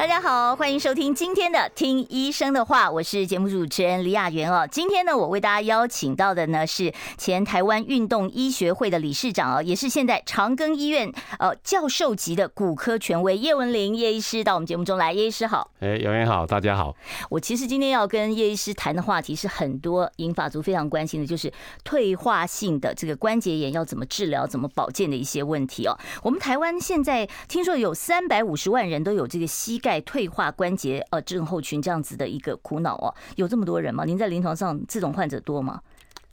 [0.00, 4.66] 大家好，欢迎收听今天的《听医生的话》，我是节目主持人李雅媛哦。
[4.66, 15.12] 今天呢，我为大家邀请到的呢是前台湾运动医学会的理事长哦，也是现在长庚医院呃教授级的骨科权威叶文玲叶医师到我们节目中来。
[15.12, 16.96] 叶医师好，哎，雅媛好，大家好。
[17.28, 21.52] 我其实今天要跟叶医师谈的话题是很多银发族非常关心的，就是
[21.84, 25.94] 退化性的这个关节炎要怎么治疗、怎么保健的一些问题哦。
[26.22, 29.89] 我们台湾现在听说有三百五十万人都有这个膝盖。
[29.90, 34.04] 在退化关节呃症候群这样子的一个苦恼哦，有这么多人吗？
[34.04, 35.80] 您在临床上这种患者多吗？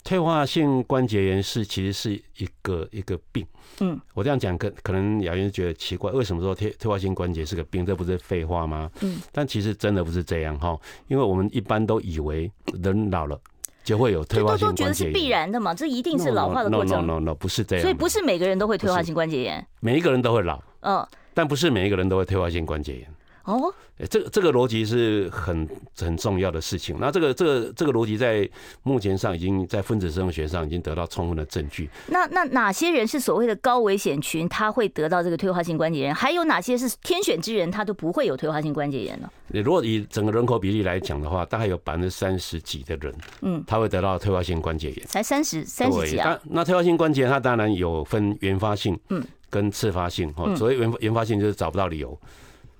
[0.04, 3.44] 退化性关节炎是其实是一个一个病，
[3.80, 7.84] 嗯，我这样讲可可能雅云觉得奇怪，为什么说退退化性关节是个病？
[7.84, 8.88] 这不是废话吗？
[9.00, 10.78] 嗯，但其实真的不是这样哈，
[11.08, 12.48] 因为我们一般都以为
[12.80, 13.36] 人老了
[13.82, 17.04] 就会有退化性关节炎，都觉得是必然的嘛，这一定是老化的过程。
[17.04, 23.08] No no, no, no 不是这样，所以不是每个人都会退化性关节炎，每一个人都会老，嗯，但不是每一个人都会退化性关节炎。
[23.48, 26.94] 哦，哎，这个这个逻辑是很很重要的事情。
[27.00, 28.46] 那这个这个这个逻辑在
[28.82, 31.88] 目前上已经在分子生物学上已经得到充分的证据。
[32.08, 36.14] 那那哪些人是所谓的高危险群，他会得到这个退化性关节炎？
[36.14, 39.30] 还有哪些是天选之人，他都不会有退化性关节炎呢？
[39.46, 45.06] 你如果以整个人口比例来讲的话，大概有百分之三十几的人，嗯，他会得到退化性关节炎。
[45.06, 46.38] 才三十三十几啊？
[46.44, 50.30] 那退化性关节炎它当然有分原发性，嗯，跟次发性。
[50.36, 52.18] 哦，所谓原原发性就是找不到理由。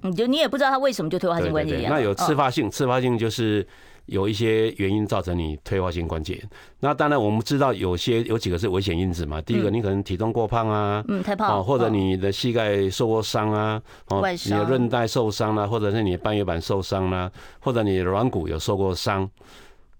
[0.03, 1.91] 你就你也不知道他为什么就退化性关节炎。
[1.91, 3.67] 那有次发性，次发性就是
[4.07, 6.51] 有一些原因造成你退化性关节炎。
[6.81, 9.41] 那当然我们知道有些有几个是危险因子嘛。
[9.43, 17.31] 第一个，你可能体重过胖啊，嗯，太胖，或者你的膝盖受过伤啊，哦，你的韧带受伤啦，或者是你的半月板受伤啦，
[17.61, 19.29] 或者你的软骨有受过伤，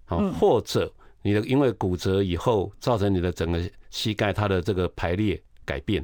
[0.07, 0.89] 哦，或者
[1.23, 6.03] 你的因为骨折以后造成你的整个膝盖它的这个排列改变。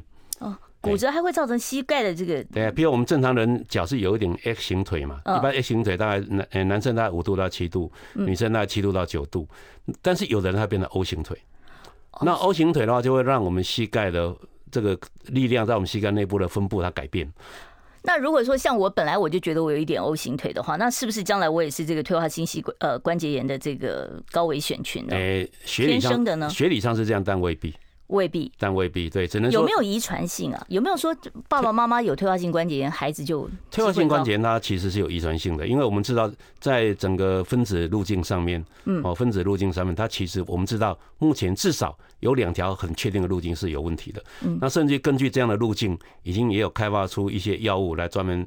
[0.90, 9.46] 骨折还会造成膝盖的这个对，比如我们正常人脚是有一点 X 型腿嘛，一般 X 型腿大概男男生大概五度到七度，女生大概七度到九度，
[10.00, 11.38] 但是有的人他变成 O 型腿，
[12.22, 14.34] 那 O 型腿的话就会让我们膝盖的
[14.70, 17.30] 这个力量在我们膝盖内部的分布它改变。
[18.02, 25.16] 那如果说像我本来我就觉得我有一点 O 型腿的话，那是不是将来我也是这个退化性膝关呃关节炎的这个高危险群呢？
[25.16, 26.48] 诶，天生的呢？
[26.48, 27.74] 学理上是这样，但未必。
[28.08, 30.66] 未必，但未必对，只能说有没有遗传性啊？
[30.68, 31.14] 有没有说
[31.48, 34.42] 爸爸妈妈有退化性关节炎，孩子就退化性关节炎？
[34.42, 36.30] 它其实是有遗传性的，因为我们知道
[36.60, 44.22] 在整个分子路径上面，嗯，哦，分子路径上面，它其实我们知道目前至少有两条很确定的路径是有问题的。
[44.42, 48.46] 嗯，那甚至根据这样的路径，已经也有开发出一些药物来专门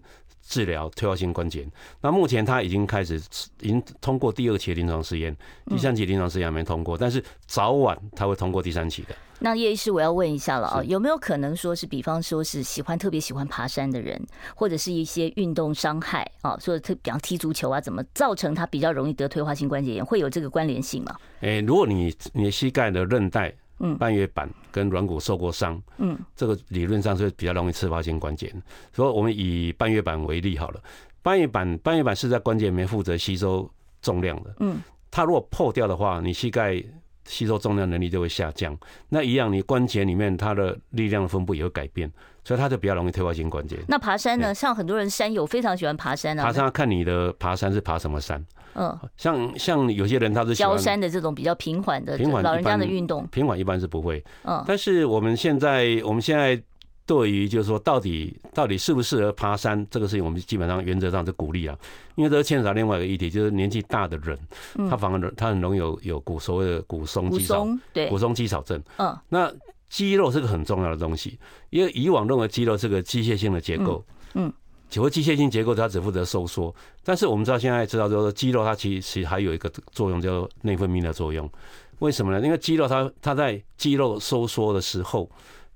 [0.49, 1.65] 治疗退化性关节。
[2.01, 3.21] 那目前它已经开始
[3.61, 5.35] 已经通过第二期临床试验，
[5.67, 9.15] 第三期临床试验还没通过，但是早晚它会通过第三期的。
[9.41, 14.21] 那叶医师，我要问一下了啊，有没有可能说是，比方说是喜欢特别喜欢爬山的人，
[14.53, 20.05] 或者是一些运动伤害啊，说特比方踢足球啊，怎么造成他比较容易得退化性关节炎？
[20.05, 21.15] 会有这个关联性吗？
[21.39, 28.53] 诶，如果你你的膝盖的韧带、嗯，半月板跟软骨受过伤，嗯，这个理论上是比较容易刺发性关节。
[28.93, 30.81] 所以我们以半月板为例好了，
[31.21, 33.69] 半月板半月板是在关节里面负责吸收
[34.01, 36.83] 重量的，嗯，它如果破掉的话，你膝盖。
[37.25, 38.75] 吸收重量能力就会下降，
[39.09, 42.11] 那一样，你关节里面它的力量的分布也会改变，
[42.43, 43.77] 所以它就比较容易退化性关节。
[43.87, 44.51] 那爬山呢？
[44.51, 46.43] 像很多人山友非常喜欢爬山啊。
[46.43, 48.43] 爬山要看你的爬山是爬什么山。
[48.75, 54.23] 嗯，像像有些人他是郊山的这种比较平缓的，平缓老人家的运动，平缓一般是不会。
[54.43, 56.61] 嗯，但是我们现在我们现在。
[57.09, 61.75] 对于就是说，到底到底适不适合爬山这个事情，我们基本上原则上是鼓励啊，
[62.13, 64.37] 因为这牵扯到另外一个议题，就是年纪大的人，
[64.87, 68.79] 他反而他很容易有有骨所谓的骨松肌少，对，骨松肌少症。
[68.97, 69.51] 嗯，那
[69.89, 71.39] 肌肉是个很重要的东西，
[71.71, 74.05] 因为以往认为肌肉是个机械性的结构，
[74.35, 74.53] 嗯，
[74.89, 81.49] 所谓机械性结构，它只负责收缩，但是我们知道现在知道就是说肌肉它其实还有一个作用，叫做内分泌的作用。
[81.99, 82.45] 为什么呢？
[82.45, 85.29] 因为肌肉它它在肌肉收缩的时候。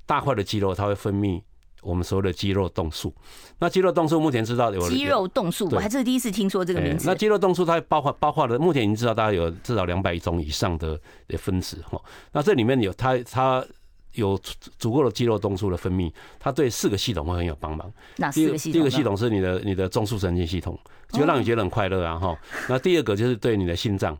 [0.05, 1.41] 大块的肌肉，它会分泌
[1.81, 3.15] 我们所谓的肌肉动素。
[3.59, 7.07] 那肌肉动素目前知道有肌肉动素，我还是第一次听说这个名词。
[7.07, 10.99] 那肌肉动素它包括包括的，目前已经知道大概有至少两百种以上的
[11.37, 11.97] 分子哈。
[12.33, 13.65] 那这里面有它它
[14.13, 14.39] 有
[14.77, 17.91] 足够的肌肉动素的分泌，它对四个系统会很有帮忙。
[18.17, 18.73] 哪四个系统？
[18.73, 20.77] 第一个系统是你的你的中枢神经系统，
[21.09, 22.37] 就让你觉得很快乐啊哈。
[22.69, 24.17] 那第二个就是对你的心脏。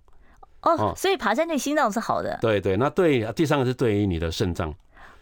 [0.61, 2.37] 哦，所以爬山对心脏是好的。
[2.41, 4.73] 对对，那对第三个是对于你的肾脏。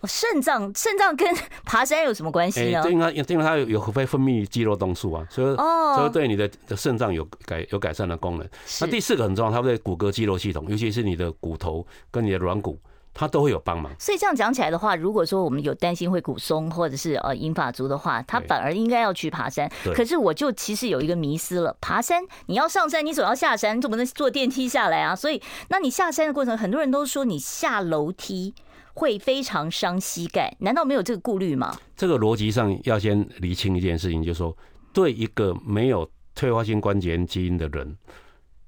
[0.03, 1.27] 肾脏肾脏跟
[1.63, 2.81] 爬山有什么关系呢？
[2.89, 8.47] 因为它因为它有有会分泌肌肉动素啊，所以所以对你的的肾脏有改有改善的功能。
[8.79, 12.79] 那第四个很重要，它对骨骼肌肉系统，尤其是你的骨头跟你的软骨。
[13.13, 19.69] 它都会有帮忙，所以这样讲起来的话，如果说我们有担心会骨松或者是呃银发族的话，他反而应该要去爬山。
[19.93, 25.13] 可是我就其实有一个迷思了，爬山你要上山，你总要下山，你总不能坐电梯下来啊。
[25.13, 28.53] 所以，那你下山的过程，很多人都说你下楼梯
[28.93, 31.77] 会非常伤膝盖，难道没有这个顾虑吗？
[31.97, 34.55] 这个逻辑上要先厘清一件事情，就是说，
[34.93, 37.97] 对一个没有退化性关节炎基因的人，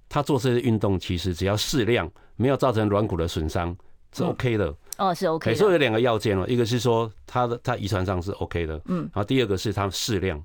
[0.10, 3.76] 他做这些运动其实只要适量，没有造成软骨的损伤。
[4.14, 5.54] 是 OK 的哦，是 OK。
[5.56, 10.42] 所以有两个要件哦，一个是说他的他遗传上是 OK 的，嗯，然后第二个是他适量。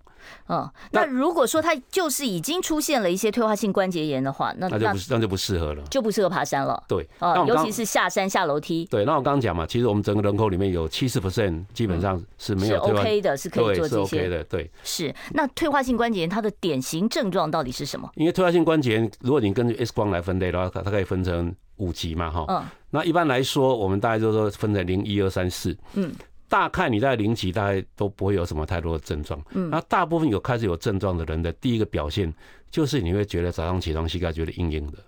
[0.49, 6.83] 嗯，那如果说他就是已经出现了一些退化性关节炎的话，那那就不那就不适合了，就不适合爬山了。
[6.87, 8.85] 对，啊，尤其是下山下楼梯。
[8.91, 14.45] 对，那我刚刚讲嘛，其实我们整个人口里面有七十 percent 基本上是没有 OK 的，是可以做这些的。
[14.45, 15.15] 对，是。
[15.33, 18.11] 那退化性关节炎它的典型症状到底是什么？
[18.17, 22.71] 因为退化性关节炎，如果你根据 X 光来分类的话，它它可以分成五级嘛，哈。
[22.89, 22.91] 嗯。
[22.91, 26.13] 那一般来说，我们大概就是说分成零一二三四，嗯，
[26.49, 32.33] 大概你在零级大概都不会有什么太多的症状，嗯，那大部分有开始有症状的人的第一个表现，
[32.71, 34.99] 就是你会觉得早上起床膝盖觉得硬硬的，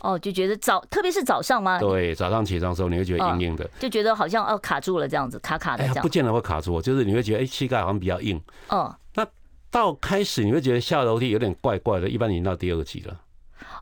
[0.00, 1.78] 哦，就觉得早，特别是早上吗？
[1.78, 8.40] 对，早上起床的时候你会觉得硬硬的，就觉得好像哦卡住了这样子，卡卡的这样，不见得会卡住，就是你会觉得哎膝盖好像比较硬，
[8.70, 9.26] 哦，那
[9.70, 13.20] 到开始你会觉得下楼梯有点怪怪的，一般已经到第二级了。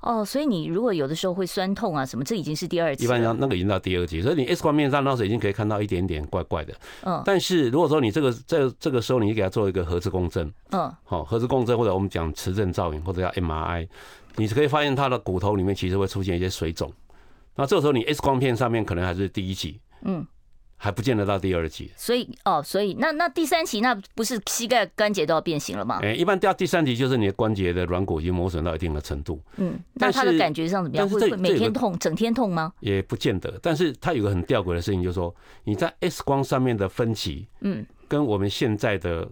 [0.02, 3.04] 哦，所以你如果有的时候会酸痛啊什么，这已经是第二级。
[3.04, 6.74] 一般那个已经到第二级，所以你 X 光片上当时已经可以看到一点点怪怪的。
[7.02, 7.22] 嗯。
[7.24, 13.88] 但是如果说你这个在这个时候你给他做一个核磁共振，嗯，好，核磁共振或者我们讲磁振造影或者叫 MRI，
[14.36, 16.92] 你是可以发现他的骨头里面其实会出现一些水肿。
[17.56, 19.80] 那这个时候你 X 光片上面可能还是第一级。
[20.02, 20.24] 嗯。
[20.80, 25.98] 还不见得到第二级，所以哦，所以那那第三期那不是膝盖关节都要变形了吗？
[26.02, 29.42] 哎，一般掉第三级就是你的关节的软骨已经磨损到一定的程度。
[29.56, 31.08] 嗯，那他的感觉上怎么样？
[31.08, 32.72] 会会每天痛，整天痛吗？
[32.78, 35.34] 也不见得，但是它有个很吊诡的事情，就是说
[35.64, 39.28] 你在 X 光上面的分歧，嗯，跟我们现在的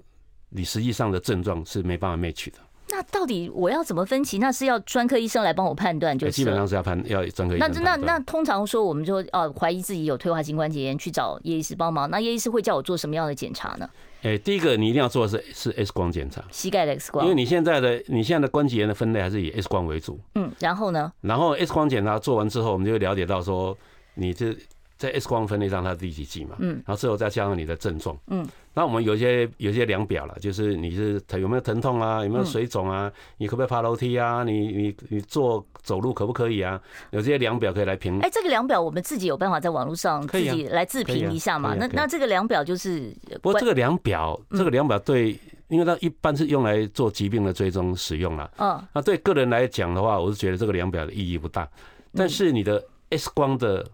[0.49, 2.59] 你实际上的症状是没办法 match 的。
[2.89, 4.39] 那到底我要怎么分期？
[4.39, 7.73] 那是要专科医生来帮我判断，就是基本上是要判要专科医生。
[7.73, 12.09] 那那那通常说，我们就哦怀疑自己有退化性关节炎，去找叶医师帮忙。
[12.11, 13.89] 那叶医师会叫我做什么样的检查呢？
[14.23, 20.19] 哎，第一个你一定要做的是是 X 光检查，膝盖的 X 光，因为你现在的你现在的关节炎的分类还是以 X 光为主。
[20.35, 21.13] 嗯，然后呢？
[21.21, 23.77] 然后 X 光检查做完之后，我们就会了解到说
[24.15, 24.57] 你这。
[24.97, 26.57] 在 X 光分类上，它是第几级嘛？
[26.59, 34.43] 嗯，然后最后再加上你的症状，嗯，那我们有一些有一些量表了，就是你是有没有疼痛啊，有没有水肿啊，你可不可以爬楼梯啊？
[34.43, 36.81] 你你你坐走路可不可以啊？
[37.11, 38.19] 有这些量表可以来评。
[38.21, 41.75] 哎，这个量表我们自己有办法在网络上自己来自评一下嘛？
[41.75, 45.39] 那那这个量表就是，不过这个量表这个量表对，
[45.69, 51.69] 因为它一般是用来做疾病的追踪使用了，嗯，那对个人来讲的话，我是觉得这个量表的意义不大，
[52.15, 53.87] 但是你的 X 光的。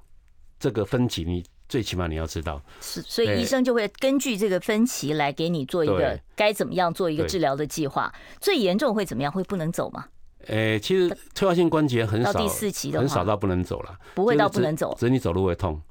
[0.63, 8.15] 这个分歧，你最起码你要知道，是，所以医生就会根据这个分歧来给你做一个该怎么样做一个治疗的计划。
[8.41, 9.33] 最严重会怎么样？
[9.33, 10.05] 会不能走吗？
[10.47, 15.83] 诶，其实退化性关节很少，到第四期的话很少到不能走了，不会到不能走，只是你走路会痛。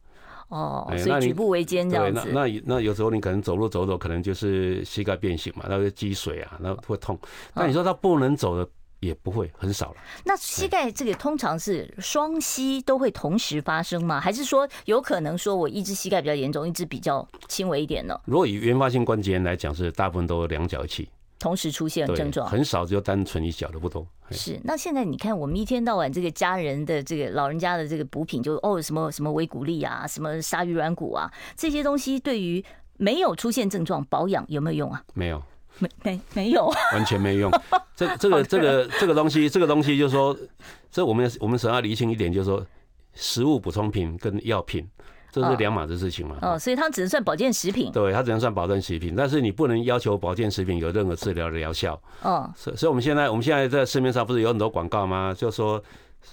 [0.47, 2.29] 哦，所以举步维艰这样子。
[2.31, 7.19] 那那那有时候你可能走路走走，可能就是膝盖变形嘛，那个积水啊，那会痛。
[7.53, 8.69] 那你说他不能走的？
[9.01, 9.96] 也不会很少了。
[10.24, 14.22] 那膝盖这个通常是双膝都会同时发生吗？
[14.22, 18.17] 还是说有可能说我一只膝盖比较严重，一只比较轻微一点呢？
[18.25, 24.05] 如果以原发性关节炎来讲，是大部分都两脚一起同时出现症状，很少只有单纯一脚的不多。
[24.29, 24.62] 是。
[24.63, 32.63] 那现在你看，我们一天到晚这个家人的这个老人家的这个补品，就哦什么什么维骨力啊，什么鲨鱼软骨啊，这些东西对于
[32.98, 35.03] 没有出现症状保养有没有用啊？
[35.15, 35.41] 没有。
[35.80, 37.51] 没没没有， 完全没用。
[37.96, 40.36] 这这个这个这个东西，这个东西就是说，
[40.92, 42.66] 这我们我们首先要厘清一点，就是说，
[43.13, 44.88] 食物补充品跟药品
[45.32, 46.36] 这是两码子事情嘛。
[46.42, 47.92] 哦，所以它只能算保健食品。
[47.92, 52.00] 对，它只能算保健食品，但是你不能要求保健食品有任何治疗的疗效。
[52.22, 55.34] 哦，所所以我们现在我们现在在市面上不是有很多广告吗？
[55.38, 55.82] 就说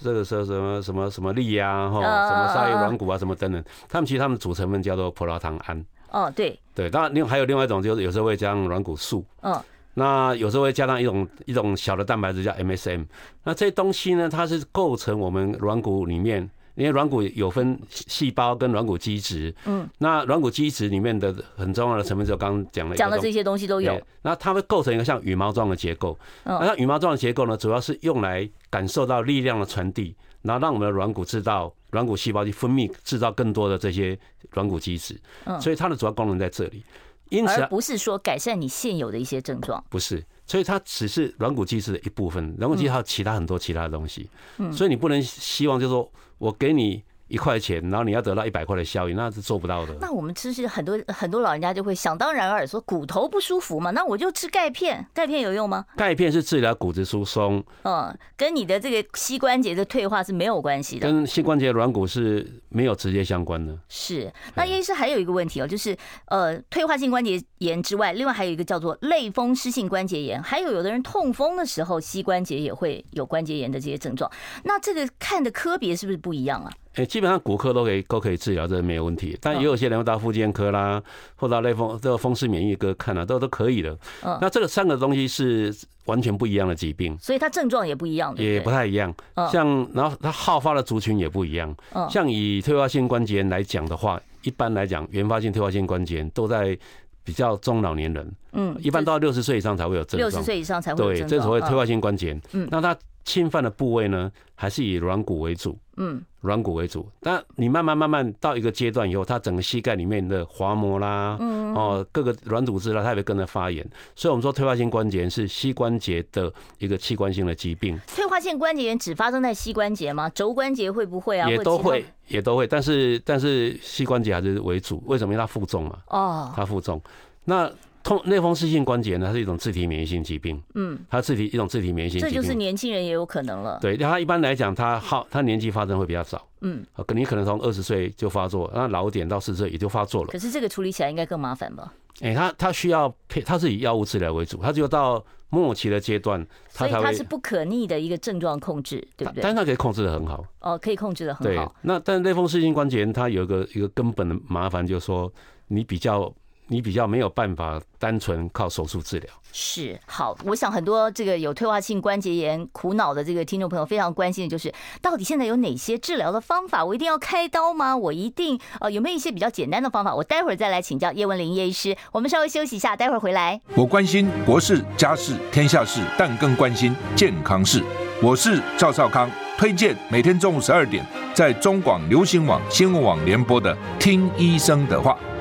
[0.01, 5.85] 这个说什么什么什么力呀，哈，什么鲨鱼软骨啊，什么等等，他们其实他们的主成分叫做葡萄糖胺。
[6.11, 9.23] 哦，对对，当然另还有另外一种，就是有时候会加上软骨素。
[9.41, 9.59] 嗯，
[9.93, 13.05] 那有时候会加上一种一种小的蛋白质叫 MSM。
[13.43, 19.53] 那这些东西呢，它是构成我们软骨里面，因为软骨有分细胞跟软骨基质。
[19.65, 24.01] 嗯，那软骨基质里面的很重要的成分，就刚刚讲了讲的这些东西都有。
[24.21, 26.17] 那它会构成一个像羽毛状的结构。
[26.43, 30.15] 那羽毛状的结构呢，主要是用来感受到力量的传递。
[30.41, 34.17] 然后让我们的软骨制造软骨细胞去分泌制造更多的这些
[34.51, 35.19] 软骨基质，
[35.59, 36.83] 所以它的主要功能在这里。
[37.29, 44.29] 因此，而不是说改善你现有的一些症状，不是，所以它只是软骨基质的一部分，软骨基质还有其他很多其他的东西，
[44.71, 47.03] 所以你不能希望就是说我给你。
[47.29, 49.95] 一块钱，然后你要得到一百块的效益，那是做不到的。
[50.01, 55.85] 那我们吃是很多很多老人家就会想当然耳说骨头不舒服嘛，那我就吃钙片，钙片有用吗？
[55.95, 63.77] 钙片是治疗骨质疏松，嗯，跟你的这个膝关节的退化是没有关系的，跟膝关节软骨是没有直接相关的。
[63.87, 65.95] 是，那叶医师还有一个问题哦，就是
[66.25, 74.29] 呃，退化性关节炎之外，另外还有一个叫做类风湿性关节炎，还有有的人痛风的时候，膝关节也会有关节炎的这些症状，
[74.63, 76.71] 那这个看的科别是不是不一样啊？
[76.99, 79.37] 哎，基本上骨科都可以都可以治疗，这没有问题。
[79.41, 81.01] 但也有些人会到复健科啦，
[81.35, 83.97] 或到类风这个风湿免疫科看了，都都可以的。
[84.41, 85.73] 那这个三个东西是
[86.05, 89.13] 完全不一样的疾病，所以它症状也不一样，也不太一样。
[89.51, 91.73] 像然后它好发的族群也不一样。
[92.09, 96.77] 像以退化性关节炎来讲的话，一般来讲，原发性退化性关节炎都在
[97.23, 98.31] 比较中老年人。
[98.53, 100.29] 嗯，一般到六十岁以上才会有症状。
[100.29, 101.29] 六十岁以上才会有症状。
[101.29, 102.41] 对，这所谓退化性关节炎。
[102.53, 102.97] 嗯，那它
[103.29, 105.77] 侵犯的部位呢，还是以软骨为主。
[106.01, 113.85] 嗯，软骨为主，但你慢慢慢慢到一个阶段以后，它整个膝盖里面的滑膜啦，嗯，哦，各个软组织啦，它也会跟着发炎。
[114.15, 117.99] 所以，我们说退化性关节炎是膝关节的一个器官性的疾病。
[118.07, 120.29] 退化性关节炎只发生在膝关节吗？
[120.29, 121.49] 肘关节会不会啊？
[121.49, 125.03] 也都会，也都会，但是但是膝关节还是为主。
[125.05, 125.33] 为什么？
[125.33, 125.99] 因为它负重嘛。
[126.07, 126.99] 哦，它负重。
[127.43, 127.69] 那
[128.03, 130.61] 痛类风湿性关节呢，它是一种自体免疫性疾病。
[130.75, 133.77] 嗯，它自体一种自体免疫性疾病，这就是年轻人也有可能了。
[133.81, 136.47] 对，它一般来讲，它好，它年纪发生会比较早。
[136.61, 140.29] 嗯，可你可能从二十岁就发作，那老点到四十岁也就发作了。
[140.31, 141.93] 可是这个处理起来应该更麻烦吧？
[142.21, 149.41] 哎，它它需要配，它是以药物治疗为主，它只有到末期的阶段，所以它是不可逆的一个症状控制，对不对？
[149.43, 150.45] 但是它可以控制的很好。
[150.61, 151.65] 哦，可以控制的很好。
[151.65, 155.31] 对，那但类风湿性关节炎它有一个一个根本的麻烦，就是说
[155.67, 156.33] 你比较。
[156.69, 159.29] 你比较没有办法单纯靠手术治疗。
[159.51, 164.71] 是，好，我想很多这个有退化性关节炎苦恼的这个听众朋友非常关心的就是，
[165.01, 166.85] 到底现在有哪些治疗的方法？
[166.85, 167.97] 我一定要开刀吗？
[167.97, 170.13] 我一定呃有没有一些比较简单的方法？
[170.13, 171.97] 我待会儿再来请教叶文玲叶医师。
[172.11, 173.59] 我们稍微休息一下，待会儿回来。
[173.75, 177.83] 我关心国事、家事、天下事，但更关心健康事。
[178.21, 185.17] 我是赵少康，推荐每天中午十二点在中广流行网新闻网联播的《听医生的话》。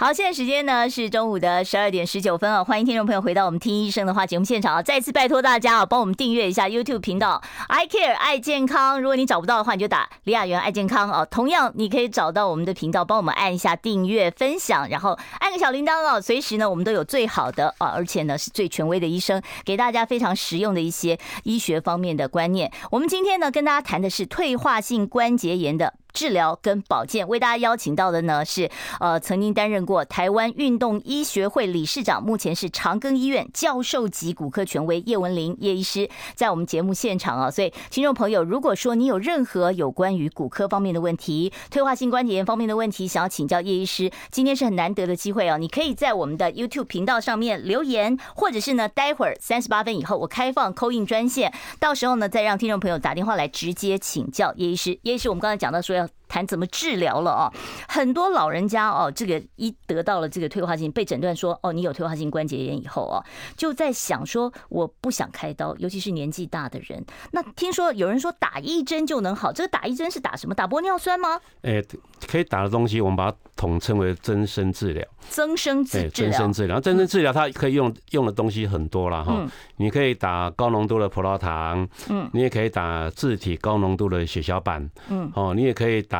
[0.00, 2.62] 好，现在时间呢是中午的十二点十九分啊！
[2.62, 4.80] 欢迎听众朋友回到我们听医生的话节目现场啊！
[4.80, 9.02] 再次拜托大家啊，帮我们订阅一下 YouTube 频道 I Care 爱健康。
[9.02, 11.24] 如果你找不到的话，你就打李雅媛爱健康啊。
[11.24, 16.20] 同样，你可以找到我们的频道，帮我们按一下订阅、分享，然后按个小铃铛哦。
[16.20, 22.70] 随时呢，我们都有最好的啊，而且呢是最权威的医生，给大家非常实用的一些医学方面的观念。
[22.92, 25.94] 我们今天呢跟大家谈的是退化性关节炎的。
[26.18, 37.48] 治疗跟保健，为大家邀请到的呢是呃曾经担任过台湾运动医学会理事长，目前是长庚医院教授级骨科权威叶文玲叶医师，在我们节目现场啊。
[37.48, 45.56] 所以听众朋友，如果说你有任何有关于骨科方面的问题、退化性关节炎方面的问题，想要请教叶医师，今天是很难得的机会哦。
[45.56, 54.98] 你可以在我们的 YouTube 频道上面留言，或者是呢，待会儿三十八分以后我开放 call in 专线，到时候呢再让听众朋友打电话来直接请教叶医师。
[55.02, 56.07] 叶医师，我们刚才讲到说要。
[56.08, 57.52] that 谈怎么治疗了啊？
[57.88, 63.24] 很多老人家哦，这个一得到了这个退化性，被诊断说哦，你有退化性关节炎以后啊，
[63.56, 67.04] 就在想说我不想开刀，尤其是年纪大的人。
[67.32, 70.54] 那听说有人说打一针就能好，这个打一针是打什么？
[70.54, 71.40] 打玻尿酸吗？
[71.62, 71.82] 哎，
[72.26, 75.06] 可以打的东西，我们把它统称为增生治疗。
[75.28, 79.46] 增生治疗，增生治疗，增生治疗它可以用用的东西很多了哈。
[79.76, 86.17] 你可以打高浓度的葡萄糖，嗯，你也可以打自体高浓度的血小板，嗯，哦，你也可以打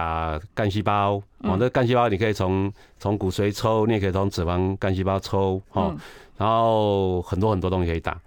[0.55, 5.95] 干细胞，哦，这干细胞你可以从从骨髓抽，你也可以从脂肪干细胞抽，哦，
[6.37, 8.19] 然后很多很多东西可以打。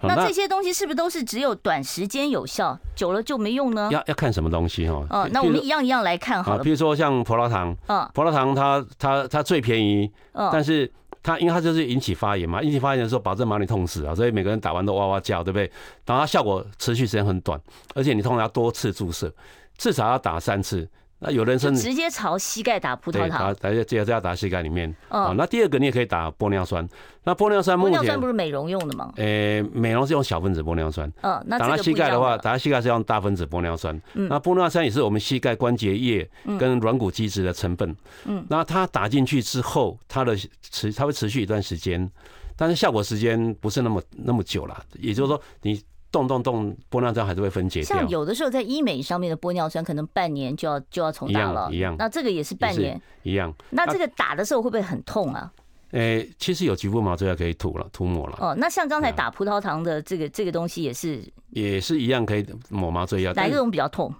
[0.00, 3.88] 那这些东西是不是都是只有短时间有效，久了就没用呢？
[3.90, 5.04] 要要看什么东西哈？
[5.10, 6.62] 哦，那我们一样一样来看好了。
[6.62, 10.88] 比如说像葡萄糖，嗯，葡萄糖它它它最便宜，嗯，但是
[11.20, 15.68] 它因为它就是引起发炎嘛，引起发炎的时候保证把你痛死啊，所以每个人打完都哇哇叫，对不对？
[16.06, 17.60] 然后它效果持续时间很短，
[17.96, 19.34] 而且你通常要多次注射，
[19.76, 20.88] 至少要打三次。
[21.20, 24.94] 那有的人是直接朝膝盖打葡萄糖，打直接直接打膝盖里面。
[25.08, 26.88] 哦，那第二个你也可以打玻尿酸。
[27.24, 29.12] 那玻尿酸目前玻尿酸不是美容用的吗？
[29.16, 31.12] 诶，美容是用小分子玻尿酸。
[31.22, 34.00] 嗯，那打到膝盖的话，打到膝盖是用大分子玻尿酸。
[34.14, 37.96] 嗯，那玻尿酸也是我们膝盖关节液跟软骨基质的成分。
[38.24, 40.36] 嗯，那它打进去之后，它的
[40.70, 42.08] 持它会持续一段时间，
[42.56, 44.84] 但是效果时间不是那么那么久了。
[44.98, 45.82] 也就是说，你。
[46.10, 47.96] 动动动，玻尿酸还是会分解掉。
[47.96, 51.70] 像有的时候在医美上面的玻尿酸，可能半年就要就要重打了。
[51.72, 51.94] 一样。
[51.98, 53.52] 那这个也是半年，一样。
[53.70, 55.52] 那这个打的时候会不会很痛啊？
[55.92, 58.36] 诶、欸，其实有局部麻醉药可以涂了，涂抹了。
[58.40, 63.32] 哦，那像刚才打葡萄糖的这个这个东西也是，也是一样可以抹麻醉药。
[63.32, 64.14] 哪一种比较痛？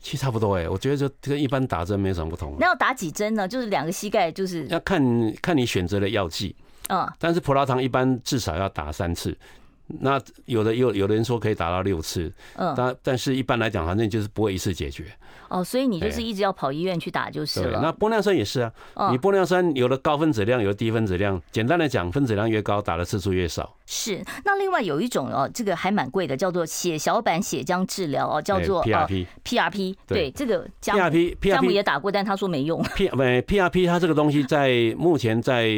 [0.00, 2.56] 其实差不多诶，我觉得就跟一般打针没什么不同。
[2.58, 3.48] 那要打几针呢？
[3.48, 5.02] 就是两个膝盖，就是要看
[5.40, 6.54] 看你选择的药剂。
[6.88, 9.36] 嗯，但是葡萄糖一般至少要打三次。
[9.86, 15.04] 那有的有有的人说可以打到六次，嗯，但但是一般来讲，反正就是不会一次解决。
[15.50, 17.80] 哦，所以你就是一直要跑医院去打就是了。
[17.82, 18.62] 那玻尿酸也是
[18.94, 21.40] 啊，你玻尿酸有的高分子量，有的低分子量。
[21.52, 23.76] 简单的讲，分子量越高，打的次数越少。
[23.84, 24.24] 是。
[24.44, 29.26] 那另外有一种哦，这个还蛮贵的，叫做血小板血浆治疗哦，叫做 PRP。
[29.44, 32.82] PRP 对这个 PRP，姜母也打过，但他说没用。
[32.96, 35.68] P 不 PRP，它这个东西在目前在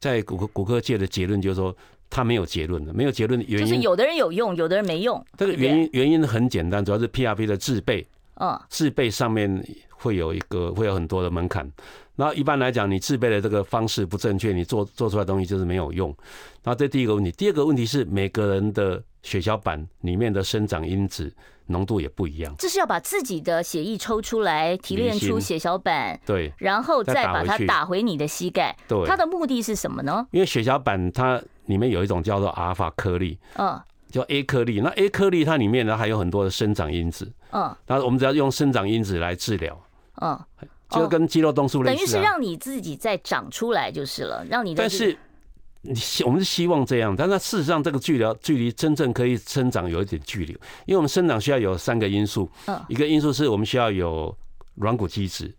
[0.00, 1.76] 在骨科骨科界的结论就是说。
[2.14, 5.24] 它没有结论的，没有结论的原因就是有的人有用，有的人没用。
[5.38, 11.66] 这个原因原因很简单，主要是 PRP 的制备，嗯，制备上面会有一个会有很多的门槛。
[12.14, 16.14] 然后一般来讲，你制备的这个方式不正确，你做做出来的东西就是没有用。
[16.62, 21.32] 然后这第一个问题，第二个问题是每个人的血小板里面的生长因子
[21.66, 22.54] 浓度也不一样。
[22.58, 28.76] 这是要把自己的血液抽出来提炼出血小板，对，然后再把它打回你的膝盖。
[28.88, 30.26] 对，它的目的是什么呢？
[30.30, 31.42] 因为血小板它。
[31.66, 34.80] 里面有一种叫做阿尔法颗粒，嗯，叫 A 颗粒。
[34.80, 39.80] 那 A 颗粒它里面呢还有很多的生长因子，嗯，那我们只要用生长因子来治疗，
[40.20, 40.38] 嗯，
[40.90, 44.82] 就跟肌肉动素类似，等于是让你自己再长出来就是了，让你的。
[44.82, 45.16] 但是你
[46.24, 50.52] 我们是希望这样，但是事实上这个距离距离真正可以生长有一点距离，
[50.86, 54.36] 因为我们生长需要有三个因素，嗯，一个因素是我们需要有
[54.76, 55.52] 软骨基质。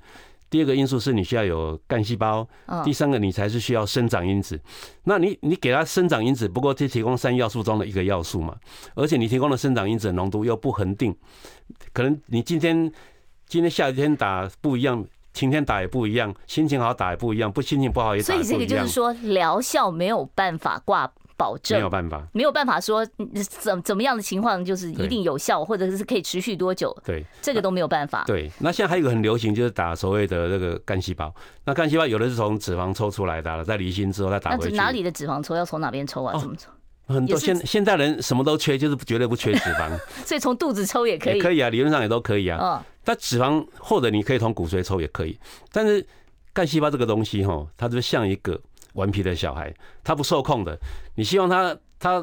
[0.50, 2.48] 第二个因素是你需要有干细胞，
[2.86, 4.60] 第三个你才是需要生长因子。
[5.04, 8.56] 那你你给它生长因子，不过只提供三要素中的一个要素嘛，
[8.94, 11.16] 而且你提供的生长因子的浓度又不恒定，
[11.92, 12.92] 可能你今天
[13.48, 15.04] 今天下雨天打不一样，
[15.34, 18.44] 晴天打也不一样，心情好打也不一样，不心情不好也打不一样。
[18.44, 21.12] 所以这个就是说疗效没有办法挂。
[21.36, 23.04] 保证没有办法，没有办法说
[23.60, 26.96] 怎怎么样的情况就是一定有效，或者是可以持续多久？
[27.04, 28.24] 对，这个都没有办法。
[28.28, 31.34] 对，那现在还有一个很流行，就是打所谓的那个干细胞。
[31.66, 34.76] 那干细胞有的是从脂肪抽出来的，在离心之后再打回去。
[34.76, 35.56] 哪里的脂肪抽？
[35.56, 36.38] 要从哪边抽啊？
[36.38, 36.70] 怎么抽？
[37.14, 39.90] 很多现现代人什么都缺，就是绝对不缺脂肪。
[40.26, 42.60] 所以从肚子抽也可以，可以啊，理论上也都可以啊。
[42.62, 42.84] 嗯。
[43.04, 45.38] 但脂肪或者你可以从骨髓抽也可以，
[45.72, 46.06] 但是
[46.52, 48.60] 干细胞这个东西哈，它就像一个
[48.94, 49.74] 顽皮的小孩，
[50.04, 50.78] 它不受控的。
[51.16, 51.78] 你希望它。
[52.00, 52.22] 它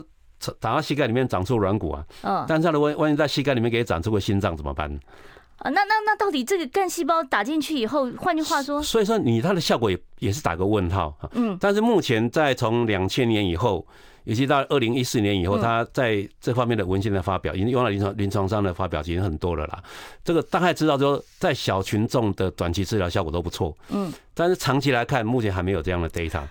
[0.58, 4.90] 打到膝盖里面长出软骨啊，嗯，但是他的万万一在膝盖里面给长出个心脏怎么办？
[5.56, 13.86] 啊，那那那到底这个干细胞打进去以后，换句话说，所以说你它的效果也也是打个问号啊，嗯，但是目前在从两千年以后，
[14.24, 19.82] 以及到二零一四年以后，他在这方面的文献的发表，已经用到临床临床上的发表已经很多了啦。
[20.24, 26.42] 这个大概知道说，在小群众的短期治疗效果都不错，嗯，但是长期来看，目前还没有这样的 data。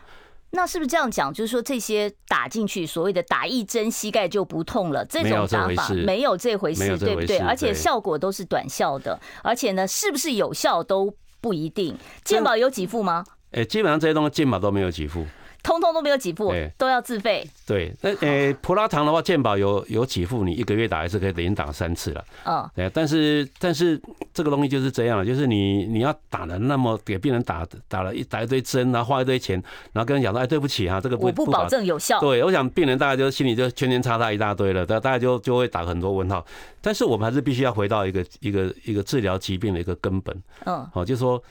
[0.52, 1.32] 那是不是这样讲？
[1.32, 7.38] 就是说，这些打进去，所谓的打一针膝盖就不痛了，这种打法没有这回事，对不对？
[7.38, 11.96] 而且效果都是短效的，而且呢，是不是有效都不一定。
[12.24, 13.24] 健保有给付吗？
[13.52, 15.24] 哎，基本上这些东西健保都没有给付。
[15.62, 17.48] 通通都没有给付，都要自费。
[17.66, 22.26] 对，那呃，普拉糖的话，健保有有给付，你一个月打一次，可以连打三次了。
[22.46, 24.02] 嗯，哎，但是但是
[24.34, 32.20] 这个东西就是这样，就是你你要打了那么给病人打打了一打一堆针，然后花一堆钱，然后跟人讲说，哎，对不起啊，这个不我不保证有效。
[32.20, 36.46] 对，我想病人大概就心里就圈圈叉叉一大堆了，大大概就就会打很多问号。
[36.82, 40.36] 但是我们还是必须要回到一个一个一个治疗疾病的一个根本。
[40.66, 41.42] 嗯，好，就是说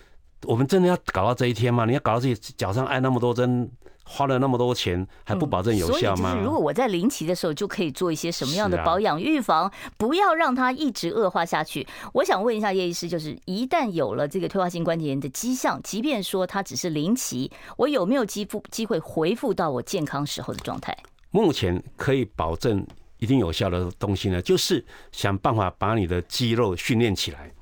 [0.44, 1.85] 我们真的要搞到这一天吗？
[1.85, 3.71] 你要搞到自己脚上挨那么多针？
[4.11, 6.31] 花了那么多钱，还不保证有效吗？
[6.31, 11.87] 嗯、所以就是，如果我在临期的时候就可以做一些什么样的保养预防，不要让它一直恶化下去。
[12.14, 20.97] 我想问一下叶医师，就是一旦有了这个退化性关节炎的迹象，即便说它只是临期，我有没有机复机会恢复到我健康时候的状态？
[21.31, 22.87] 目前可以保证
[23.18, 27.53] 一定有效的东西呢，就是想办法把你的肌肉训练起来。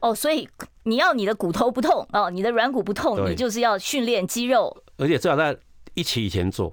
[0.00, 0.48] 哦，所以
[0.84, 5.56] 你要你的骨头不痛哦，你的软骨不痛，你就是要训练肌肉，而且最好在。
[5.96, 6.72] 一期以前做，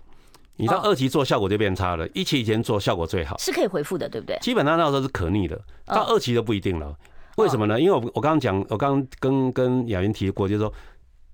[0.58, 2.08] 你到二期做效果就变差了。
[2.10, 4.38] 一期以前做效果最好，是可以恢复的，对不对？
[4.42, 6.96] 基本上那时候是可逆的，到二期就不一定了。
[7.38, 7.82] 为什么呢？
[7.82, 10.72] 因为我我刚刚讲，我刚刚跟跟雅云提过，就是说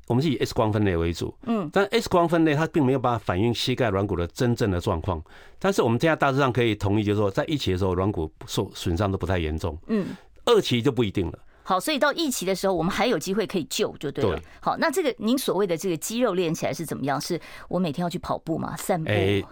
[0.08, 5.22] 我们是以 X 光分类为主，嗯，但 X 光分类它并没有办法反映膝盖软骨的真正的状况。
[5.60, 10.08] 但是我们现在大致上可以同意，就是说在一期的时候软骨受损伤都不太严重，嗯，
[10.46, 11.40] 二期就不一定了。
[11.70, 14.36] 好，所以到疫期的时候，我们还有机会可以救，就对了。
[14.36, 14.44] 对。
[14.60, 17.22] 好，那这个您所谓的这个肌肉练起来是怎么样？
[17.22, 18.76] 是我每天要去跑步吗？
[18.76, 19.08] 散步？
[19.12, 19.46] 欸、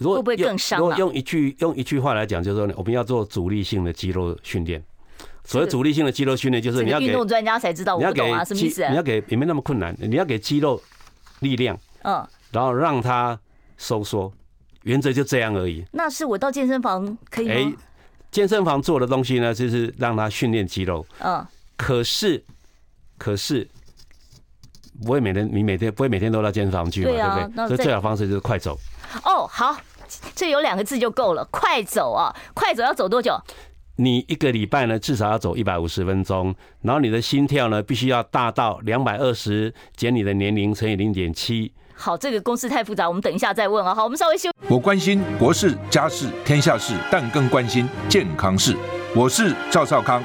[0.00, 0.80] 会不会更伤、啊？
[0.80, 4.82] 如果用一句用一句话来讲，就是说我们要做阻力性的肌肉训练。
[5.44, 8.84] 所谓阻力性的肌肉训练，就是你要给运动专家才知道，我不懂啊，什么意思？
[8.88, 10.82] 你要给也没那么困难，你要给肌肉
[11.38, 13.38] 力量，嗯，然后让它
[13.76, 14.32] 收缩，
[14.82, 15.84] 原则就这样而已。
[15.92, 17.54] 那是我到健身房可以吗？
[17.54, 17.72] 欸
[18.32, 21.04] 健身房做的东西呢，就是让它训练肌肉。
[21.18, 21.46] 嗯。
[21.76, 22.44] 可是，
[23.18, 23.68] 可是
[25.04, 27.10] 不会每天，你每天不会每天都到健身房去嘛？
[27.10, 27.68] 对不对？
[27.68, 28.78] 所以最好方式就是快走。
[29.24, 29.76] 哦，好，
[30.34, 32.34] 这有两个字就够了，快走啊！
[32.54, 33.36] 快走要走多久？
[33.96, 41.72] 你一个礼拜呢，至少要走一百五十分钟，然后你的心跳呢，必须要大到两百二十减你的年龄乘以零点七。
[41.94, 43.94] 好，这个公式太复杂，我们等一下再问啊。
[43.94, 44.50] 好，我们稍微休。
[44.68, 48.74] 我关心国事、家事、天下事，但更关心健康事。
[49.14, 50.24] 我是赵少康，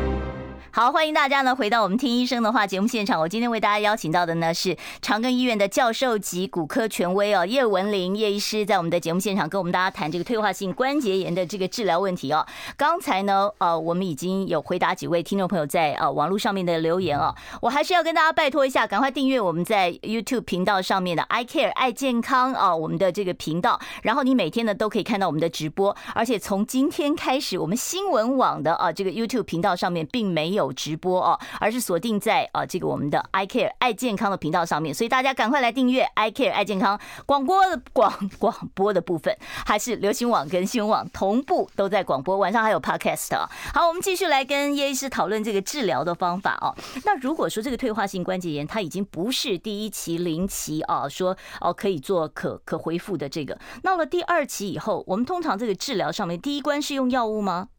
[0.73, 3.19] 好，欢迎大家呢回到我们听医生的话节目现场。
[3.19, 12.47] 我今天为大家邀请到的呢是长庚医院的教授级骨科权威哦，叶文玲叶医师，在我们的节目现场跟我们大家谈这个退化性关节炎的这个治疗问题哦。
[12.77, 17.35] 刚才呢，呃，我们已经有回答几位听众朋友在呃网络上面的留言哦。
[17.59, 23.77] 我还是要跟大家拜托一下，赶快订阅我们在 YouTube 频道上面的 I Care 爱健康啊，我们的这个频道。
[24.03, 30.60] 然后你每天呢都可以看到我们的直播，而且从今天开始，我们新闻网的啊这个 YouTube 频道上面并没有。
[30.65, 43.35] 有直播哦，而是锁定在啊这个我们的 I Care 爱健康的频道上面，所以大家赶快来订阅 I Care 爱健康广播的广广播的部分，还是流行网跟新闻网同步都在广播，晚上还有 Podcast。
[43.73, 46.75] 好，我们继续来跟叶医师讨论这个治疗的方法哦。
[47.05, 57.69] 那如果说这个退化性关节炎它已经不是第一期、零期啊，说哦可以做可可恢复的这个，到了第二期以后，我们通常这个治疗上面第一关是用药物吗？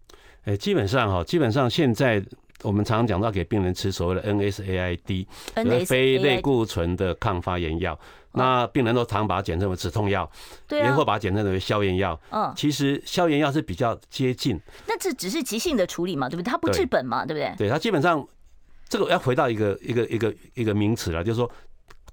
[0.44, 2.22] 哎，基本上哈，基本上现在。
[2.62, 5.26] 我们常常讲到给病人吃所谓的 NSAID，
[5.86, 7.98] 非类固醇的抗发炎药。
[8.32, 10.30] 那病人都常把它简称为止痛药，
[10.70, 12.18] 也会把它简称为消炎药。
[12.30, 14.58] 嗯，其实消炎药是比较接近。
[14.86, 16.50] 那这只是急性的处理嘛，对不对？
[16.50, 17.54] 它不治本嘛，对不对？
[17.58, 18.26] 对，它基本上
[18.88, 21.50] 这个要回到一个一个一个一个名词了，就是说。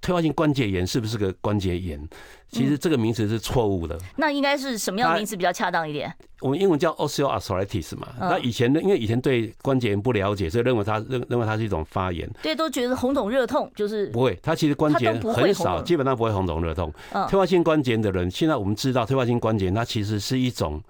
[0.01, 2.07] 退化性关节炎是不是个关节炎？
[2.51, 3.97] 其实这个名词是错误的。
[4.15, 6.11] 那应该是什么样的名词比较恰当一点？
[6.41, 8.07] 我们英文叫 osteoarthritis 嘛。
[8.19, 12.27] 那以前呢，因为以前对关节炎不了解，所以认为它认认为它是一种发炎。
[12.41, 14.39] 对，都觉得红肿热痛就是不会。
[14.41, 16.91] 它其实关节很少，基本上不会红肿热痛。
[17.27, 20.81] 退化性关节炎的人，现在我们知道，退化性关节炎它其实是一种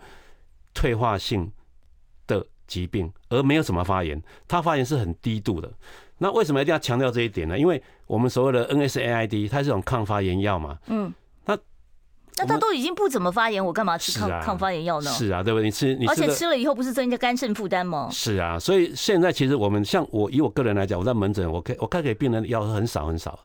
[0.73, 1.51] 退化性
[2.25, 4.21] 的疾病，而没有什么发炎。
[4.47, 5.69] 它发炎是很低度的。
[6.19, 7.57] 那为什么一定要强调这一点呢？
[7.57, 10.77] 因为我们所谓的 NSAID，它是一种抗发炎药嘛。
[10.87, 11.13] 嗯。
[11.45, 11.57] 那
[12.37, 15.09] 那它都已经不怎么发炎，我干嘛吃抗抗发炎药呢？
[15.11, 15.65] 是啊，对不对？
[15.65, 18.07] 你吃，你而且吃了以后不是增加肝肾负担吗？
[18.11, 23.37] 是啊，所以现在其实我们像我以我个人来讲，我在门诊，我开我开给病人的药很少很少，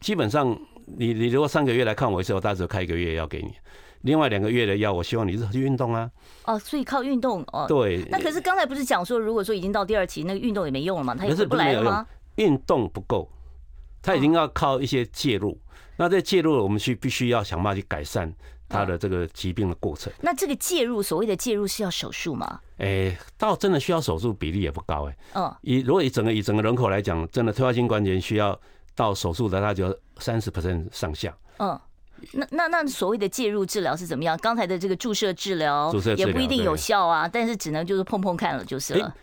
[0.00, 3.52] 基本上你你如果三个月来看我一次，我大概只开一个月药给你。
[4.04, 6.10] 另外两个月的药，我希望你是去运动啊。
[6.44, 7.64] 哦，所以靠运动哦。
[7.66, 8.06] 对。
[8.10, 11.14] 那可是刚才不是讲说，如果说已经到第二期，那个运动也没用了嘛？
[11.14, 12.06] 他也不来了吗？
[12.36, 13.30] 运动不够，
[14.02, 15.58] 他已经要靠一些介入。
[15.96, 18.30] 那这介入，我们去必须要想办法去改善
[18.68, 20.12] 他的这个疾病的过程。
[20.20, 22.60] 那这个介入，所谓的介入是要手术吗？
[22.78, 25.16] 哎，倒真的需要手术比例也不高哎。
[25.34, 25.56] 嗯。
[25.62, 28.60] 以如果以整个以整个人口来讲，真的退化性关节需要
[28.94, 31.34] 到手术的，那就三十 percent 上下。
[31.58, 31.80] 嗯。
[32.32, 34.36] 那那那所谓的介入治疗是怎么样？
[34.42, 39.14] 刚才的这个注射治疗也不一定有效啊，但是只能就是碰碰看了就是了。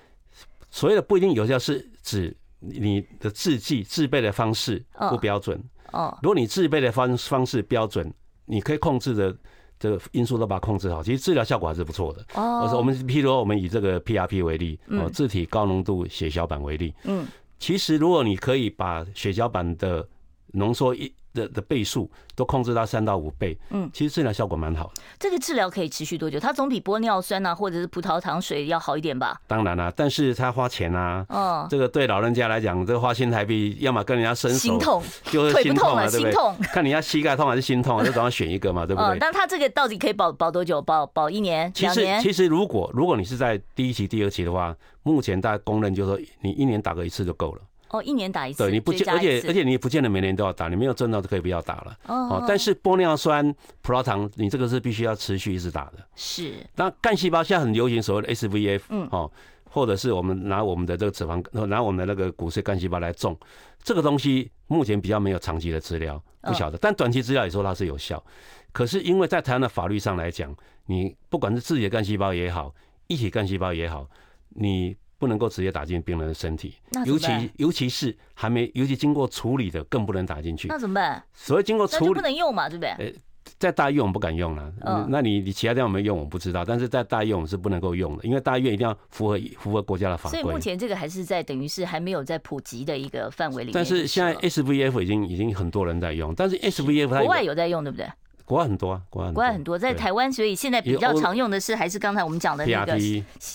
[0.69, 5.61] 所谓的不一定有效是指你的制剂制备的方式不标准。
[5.91, 6.17] 哦。
[6.21, 8.13] 如果你制备的方方式标准，
[8.45, 9.35] 你可以控制的
[9.79, 12.25] 这个因素都把它控制好，其实治疗效果还是不错的。
[12.35, 12.61] 哦。
[12.63, 16.93] 我说我们譬如说我们以这个 PRP 为例，哦，自体高浓度血小板为例。
[17.03, 17.27] 嗯。
[17.59, 20.07] 其实如果你可以把血小板的
[20.53, 25.01] 浓缩一的的倍数都控制到三到五倍，嗯，其实治疗效果蛮好的。
[25.19, 26.39] 这个治疗可以持续多久？
[26.39, 29.39] 它总比玻尿酸啊，或者是葡萄糖水要好一点吧？
[29.47, 36.67] 当然啦、啊，但是它花钱啊，哦，这个对老人家来讲，这个花新台币，要么跟人家伸手，心痛， 就是心痛啊，对不对？
[36.73, 39.17] 看你要膝盖痛还是心痛，就总要选一个嘛，对不对？
[39.19, 40.81] 但它这个到底可以保保多久？
[40.81, 42.21] 保保一年、两年？
[42.21, 47.61] 其实如果如果你是在第一期、第二期的话，目前大家公认就是说，你一年打个一次就够了。
[47.91, 51.97] 哦，一年打一次，对，你不见，而且而且你不见得每年都要打，你没有症状就可以不要打了。
[52.07, 55.97] 哦，但是玻尿酸、葡萄糖，你这个是必须要持续一直打的。
[56.15, 56.53] 是。
[56.75, 59.29] 那干细胞现在很流行所谓的 SVF，嗯，哦，
[59.69, 63.37] 或者是我们拿我们的这个脂肪，拿我们的那个骨髓干细胞来种，
[63.83, 66.77] 这个东西目前比较没有长期的治疗，不晓得。
[66.77, 68.23] 但短期治疗也说它是有效。
[68.71, 72.73] 可是因为在台湾的法律上来讲，你不管是自己的干细胞也好，
[73.07, 74.07] 一体干细胞也好，
[74.51, 74.95] 你。
[75.21, 76.73] 不能够直接打进病人的身体，
[77.05, 80.67] 尤其尤其是还没，尤其经过处理的更不能打进去。
[80.67, 81.23] 那怎么办？
[81.31, 82.89] 所谓经过处理不能用嘛，对不对？
[82.97, 83.13] 呃，
[83.59, 84.73] 在大医院我们不敢用了。
[84.81, 90.41] 嗯，那你你其他地方有没有用我不知道，但是在大医院我们是不能够用的，因为大医院一定要符合符合国家的法规。
[90.41, 93.73] 所以目前这个还是在等于是还没有在普及的一个范围里面。
[93.75, 98.09] 但是现在 SVF 已经已经很多人在用，但是 SVF 它国外有在用，对不对？
[98.45, 102.97] 国外很多啊，国外国外很多，在台湾，所以现在比较常用的是还是刚才我们讲的那个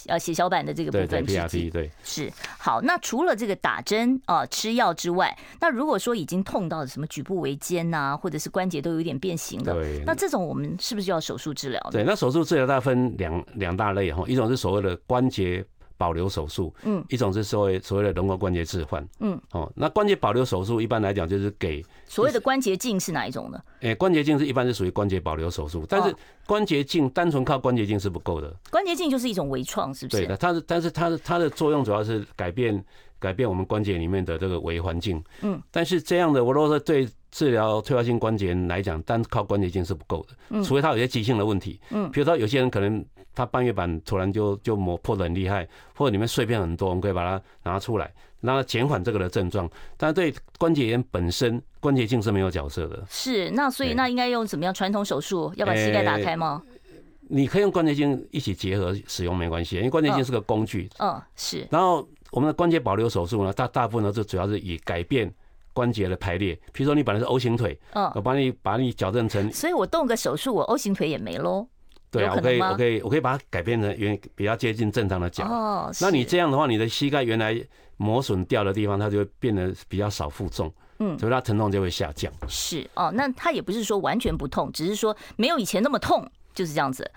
[0.06, 1.08] 呃血小板的这个部分。
[1.08, 1.90] 对对，PRP 对。
[2.02, 11.80] 是好，那除了这个打针啊吃药之外，那如果说已经痛到什么举步维艰呐，或者是关节都有点变形了，那这种我们是不是就要手术治疗？
[11.90, 15.64] 对，那手术治疗大分两两大类哈，一种是所谓的关节。
[15.96, 23.60] 保留手术，嗯，一种是所谓所谓的人工关节置换，嗯，哦，那关节保留手术一般来讲就是给所谓的关节镜是哪一种呢？
[23.80, 26.14] 哎，关节镜是一般是属于关节保留手术，但是
[26.46, 28.54] 关节镜单纯靠关节镜是不够的。
[28.70, 30.22] 关节镜就是一种微创，是不是？
[30.22, 32.84] 对的，它是，但是它的它的作用主要是改变
[33.18, 43.04] 改变我们关节里面的这个微环境，嗯，但是这样的，我如果说对治疗退化性关节来讲，单靠关节镜是不够的，除非它有些急性的问题，嗯，比如说有些人可能。
[43.36, 49.68] 他半月板突然就就磨破的很厉害，或者里面碎片很多，我们可以把它拿出来，让它减缓这个的症状。
[49.98, 53.04] 但是对关节炎本身，关节镜是没有角色的。
[53.10, 55.52] 是，那所以那应该用怎么样传统手术？
[55.56, 56.62] 要把膝盖打开吗？
[57.28, 60.88] 你可以用关节镜一起结合使用，没关系，因为关节镜是个工具。
[60.98, 61.68] 嗯，是。
[61.70, 65.32] 然后我们的关节保留手术呢，大大部分呢就主要是以改变
[65.72, 66.54] 关节的排列。
[66.74, 71.66] 譬如说你本来是 O 型腿，嗯，我帮你把你矫正成，所以我动个手术，我 O 型腿也没喽。
[72.10, 75.46] 对啊，我可以，我可以，我可以把它改变成原比较接近正常的脚。
[75.46, 77.58] 哦，那你这样的话，你的膝盖原来
[77.96, 82.30] 磨损掉的地方，它就会变得比较少负重，嗯，所以它疼痛就会下降。
[82.48, 87.10] 是哦，那它也不是说完全不痛，只是说没有以前那么痛，就是这样子。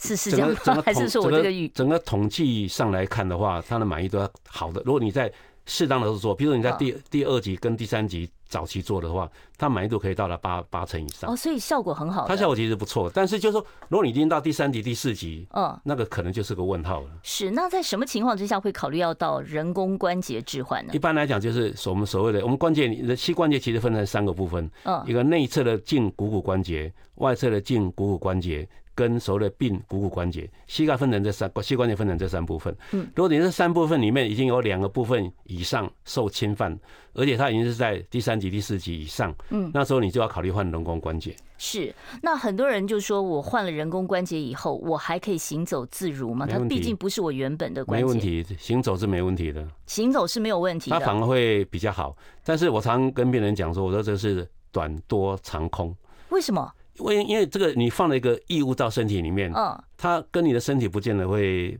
[0.00, 0.82] 是是这样吗？
[0.84, 4.82] 还是说我这个语整个统计上来看的话，他的满意度要好的。
[4.84, 5.32] 如果你在
[5.66, 8.28] 适当的时候做，比如说你在第第二级跟第三级。
[8.50, 12.26] 早期做的话，它满意度可以到达八八成以上哦，所以效果很好。
[12.26, 17.10] 它效果其实不错，但是就是说，如果你已经到第三级、第四级，嗯，那个可能就是个问号了。
[17.22, 20.92] 是，那在什么情况之下会考虑要到人工关节置换呢？
[20.92, 28.68] 一般来讲，就是我们所谓的我们关节的膝关节其实分成三个部分，嗯，一个内侧的胫股骨关节，外侧的胫股骨关节。
[28.94, 32.74] 跟所谓的髌股骨关节，膝盖分成这三，膝关节分成这三部分。
[32.92, 36.78] 嗯，如果你这三部分里面已经有两个部分以上受侵犯，
[37.14, 41.34] 而且它已经是在第三级、第四级以上，嗯，那时候你就要考虑换人工关节。
[41.56, 46.46] 是，那很多人就说我换了人工关节以后，我还可以行走自如吗？
[46.46, 48.04] 它毕竟不是我原本的关节。
[48.04, 49.66] 没问题，行走是没问题的。
[49.86, 52.16] 行走是没有问题的，它反而会比较好。
[52.44, 55.94] 但是我常跟病人讲说，我说这是短多长空。
[56.30, 56.72] 为什么？
[56.98, 61.78] 因为因为这个，你放了一个异物到身体里面，嗯，它跟你的身体不见得会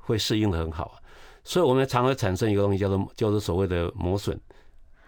[0.00, 0.96] 会适应的很好，
[1.44, 4.38] 所以我们常会产生一个东西叫做叫做所谓的磨损。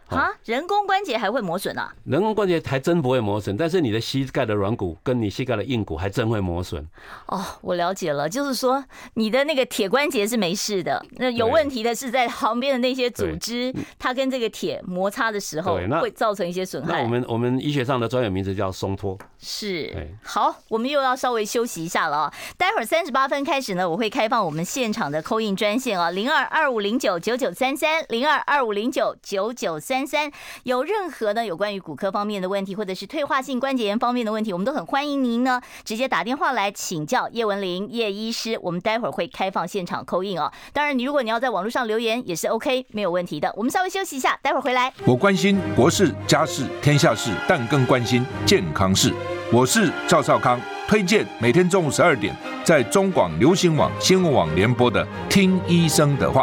[0.09, 1.92] 啊，人工关节还会磨损啊？
[2.05, 6.87] 人工关节还真不会磨损，但是你的膝盖的软骨跟你膝盖的硬骨还真会磨损。
[7.27, 16.99] 哦，我了解了，就是说你的那个铁关节是没事的，那有问题的是在旁边的那些组织，它跟这个铁摩擦的时候会造成一些损害。
[16.99, 19.19] 那我们我们医学上的专有名词叫松脱。
[19.38, 19.92] 是，
[20.23, 22.35] 好，我们又要稍微休息一下了啊。
[22.57, 29.96] 待会儿三十八分开始呢，我会开放我们现场的 call in 专线啊，零二二五零九九九三三，零二二五零九九九三。
[29.97, 30.31] 三三
[30.65, 38.59] 有任何呢有关于骨科方面的问题，或者是退化性关节炎方面的问题，我们都很欢迎您呢直接打电话来请教叶文玲叶医师。
[38.61, 40.53] 我们待会儿会开放现场扣印哦。
[40.75, 43.51] 当然，你如果你要在网络上留言也是 OK，没有问题的。
[43.57, 44.93] 我们稍微休息一下，待会儿回来。
[45.07, 49.11] 我关心国事、家事、天下事，但更关心健康事。
[49.51, 56.43] 我是赵少康，推荐每天中午十二点在中广流行网新闻网联播的《听医生的话》。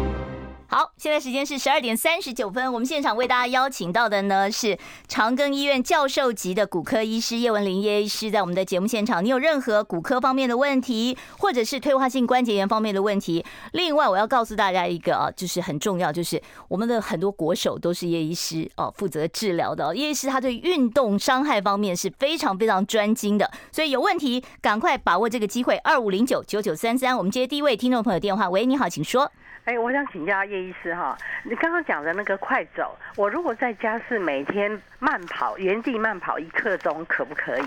[0.73, 2.71] 好，现在时间是十二点三十九分。
[2.71, 9.21] 我们现场为大家邀请到的呢是长庚医院教授级的骨科医师叶文玲叶医师，在我们的节目现场。
[9.21, 13.43] 你有任何骨科方面的问题，或者是退化性关节炎方面的问题？
[13.73, 19.93] 另外，我要告诉大家一个啊，就是很重要，就是我们的很多国手都是叶医师哦负责治疗的。
[19.93, 27.17] 叶医师他对运动伤害方面是非常非常专精的，所以有问题赶快把握这个机会，二五零九九九三三。
[27.17, 29.29] 我们接第一位听众朋友电话，喂，你好，请说。
[29.71, 37.65] 哎，我想请教叶医师哈，你刚刚讲的那个快走，我如果在家是每天慢跑，原地慢跑一刻钟，可不可以？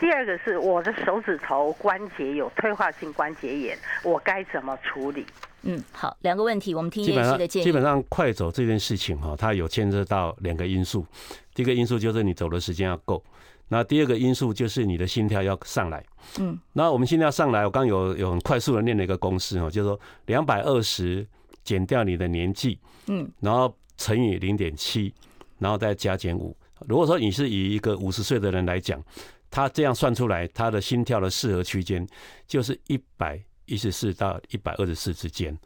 [0.00, 5.24] 第二个是我的手指头关节有退化性关节炎，我该怎么处理？
[5.62, 7.64] 嗯，好，两个问题，我们听叶医师的建议。
[7.64, 11.06] 基本上，快走这件事情哈，它有牵涉到两个因素。
[11.54, 13.22] 第一个因素就是你走的时间要够，
[13.68, 16.04] 那第二个因素就是你的心跳要上来。
[16.40, 21.24] 嗯，那我们心跳上来，我刚有有很快速的念了一个公式哈，就是说两百二十。
[21.64, 25.12] 减掉你的年纪，嗯，然后乘以零点七，
[25.58, 26.56] 然后再加减五。
[26.86, 29.02] 如果说你是以一个五十岁的人来讲，
[29.50, 32.06] 他这样算出来，他的心跳的适合区间
[32.46, 35.56] 就是一百一十四到一百二十四之间，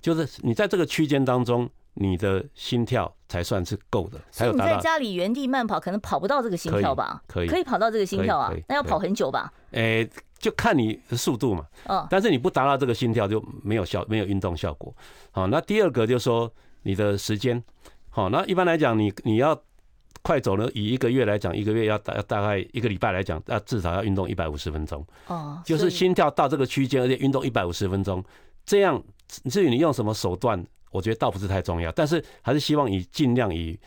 [0.00, 4.20] 就是你在这个区间当中，你的心跳才算是够的。
[4.30, 7.22] 所以你在家里原地慢跑，可能跑不到这个心跳吧？
[7.26, 8.52] 可以，可以跑到这个心跳啊？
[8.68, 9.52] 那要跑很久吧？
[9.72, 10.08] 诶。
[10.38, 11.66] 就看你的速度嘛，
[12.08, 14.94] 但是你不达到这个心跳就没有效，没有运动效果。
[15.32, 16.50] 好，那第二个就是说
[16.82, 17.62] 你的时间，
[18.08, 19.60] 好，那一般来讲，你你要
[20.22, 25.04] 快走呢，以一个月来讲，一个月要大大概一个礼拜来讲，要至少要运动一百五十分钟。
[25.26, 28.24] 哦，就是心跳到这个区间，而且运动一百五十分钟，
[28.64, 29.02] 这样
[29.50, 33.78] 至于你用什么手段，我觉得倒不是太重要，但是还是希望以尽量以。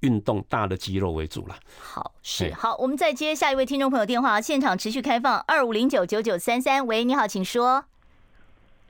[0.00, 1.56] 运动大的肌肉为主了。
[1.80, 6.86] 好，是好，我们再接下一位听众朋友电话，现场持续开放二五零九九九三三。
[6.86, 7.84] 喂，你好，请说。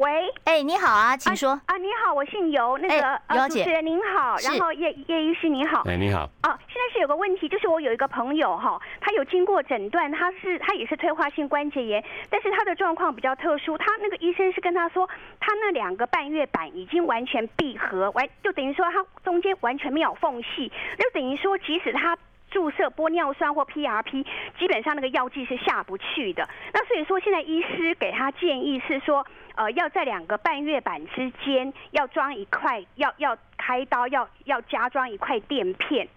[0.00, 1.50] 喂，哎，你好啊，请说。
[1.50, 5.82] 啊，你好，我姓尤，那个呃，主持人您好，然后叶叶医师你好。
[5.86, 6.22] 哎，你好。
[6.42, 15.06] 哦，现在是有个问题，就是我有一个朋友哈，他有经过诊断，他是他也是退化性关节炎，但是他的状况比较特殊，他那个医生是跟他说，
[15.38, 22.16] 他那两个半月板已经完全闭合，完就等于说他中间完全没有缝隙，就等于说即使他。
[22.50, 24.26] 注射玻尿酸或 PRP，
[24.58, 26.48] 基本上那个药剂是下不去的。
[26.72, 29.24] 那所以说，现在医师给他建议是说，
[29.60, 36.08] 呃，要在两个半月板之间要装一块，要要开刀，要要加装一块垫片。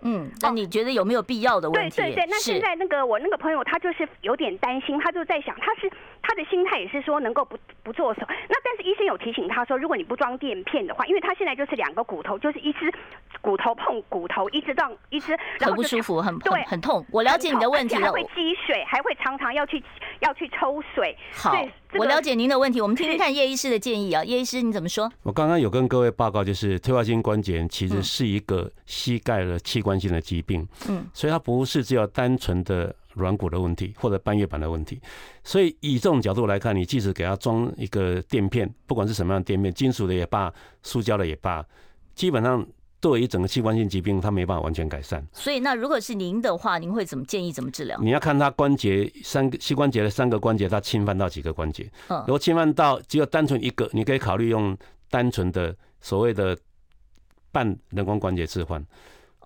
[0.00, 1.96] 嗯，那你觉得有没有必要的问题？
[1.96, 5.88] 对对对，那现在那个我那个朋友他就是有点担心，他就在想，他是
[6.28, 8.20] 他的心态也是说能够不不做手。
[8.28, 12.92] 那但是医生有提醒他说，如果你不装垫片的话，因为他现在就是两个骨头，就是一只
[13.40, 17.04] 骨头碰骨头，一只撞一只，很不舒服，很对，很痛。
[17.10, 19.82] 我了解你的问题了，还会积水，还会常常要去
[20.20, 21.16] 要去抽水。
[21.32, 21.56] 好，
[21.94, 25.10] 我了解您的问题，我们听听看叶医师的建议啊，叶医师你怎么说？
[25.22, 35.00] 我刚刚有跟各位报告，就是退化性关节炎其实是一个膝盖的器官性的疾病，嗯，所以它不是只有单纯的软骨的问题或者半月板的问题，
[35.44, 41.64] 所以以这种角度来看，你即使给它装一个垫片，不管是什么样的垫片，金属的也罢，塑胶的也罢，
[42.14, 42.66] 基本上。
[43.00, 45.24] 对于整个器官性疾病，它没办法完全改善。
[45.32, 47.96] 所以，那如果是您的话，您会怎么建议怎么治疗？
[48.02, 51.88] 你要看它关节三个膝关节的三个关节，它侵犯到几个关节。
[52.08, 54.76] 如果侵犯到只有单纯一个，你可以考虑用
[55.10, 56.58] 单纯的所谓的
[57.52, 58.84] 半人工关节置换。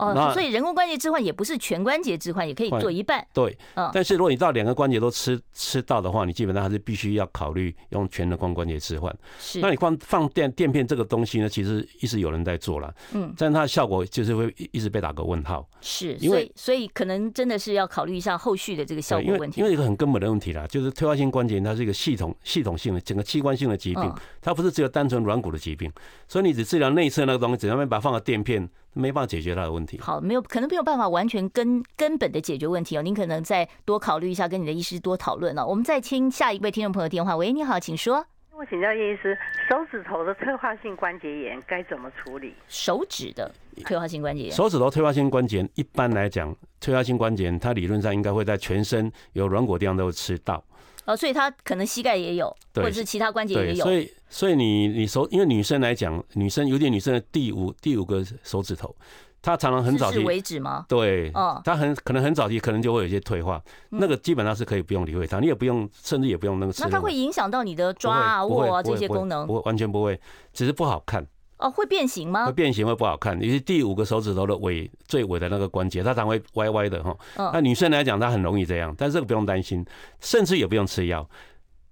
[0.02, 3.24] 哦，所以人工关节置换也不是全关节置换，也可以做一半。
[3.32, 3.56] 对，
[3.92, 9.14] 但是如果你到两个关节都吃吃到的话，你基本上还是必须要考虑用全人工关节置换。
[9.38, 15.66] 是，那你放放垫垫片这个东西呢，其实一直有人在做了，嗯，但是它的效果就是会一直被打个问号。
[15.80, 19.60] 是，因为所以可能真的是要考虑一下后续的这个效果问题。
[19.60, 25.92] 因为一个很根本的问题啦，就是退化性关节炎它是一个系统系统性的整个器官性的疾病，它不是只有单纯软骨的疾病，
[26.26, 28.68] 所以你只治疗内侧那个东西，只要把它放个垫片。
[28.92, 29.98] 没办法解决他的问题。
[30.00, 33.02] 好，没有可能没有办法完全根根本的解决问题哦。
[33.02, 35.64] 您可能再多考虑一下，跟你的医师多讨论哦。
[35.66, 37.36] 我们再听下一位听众朋友电话。
[37.36, 38.24] 喂，你好，请说。
[38.54, 39.36] 我请教叶医师，
[39.68, 42.54] 手指头的退化性关节炎该怎么处理？
[42.68, 43.50] 手指的
[43.84, 50.62] 退化性关节炎，手指头退化性关节炎，一般来讲，退化性关节炎它理论上应该会在全身有软骨地方都会吃到。
[51.04, 53.84] 哦，所以他可能膝盖也有，或者是其他关节也有。
[53.84, 58.94] 所以，所以你你手，因为女生来讲，女生有点女生的第五第五个手指头，
[59.42, 60.86] 她常常很早期为止吗？
[60.88, 66.72] 对，哦，她很可能很早期可能就会有一些退化，那个基本上是可以不用理会它，你也不用，甚至也不用那个。
[66.78, 69.44] 那它会影响到你的抓啊、握啊这些功能？
[69.46, 70.20] 不会，完全不会，
[70.52, 71.26] 只是不好看。
[71.62, 72.46] 哦，会变形吗？
[72.46, 77.16] 会变形会不好看，尤其第五个手指头的尾最尾的那个关节，它常会歪歪的哈。
[77.36, 79.86] 那女生来讲，她很容易这样，但是这个不用担心，
[80.20, 81.26] 甚至也不用吃药。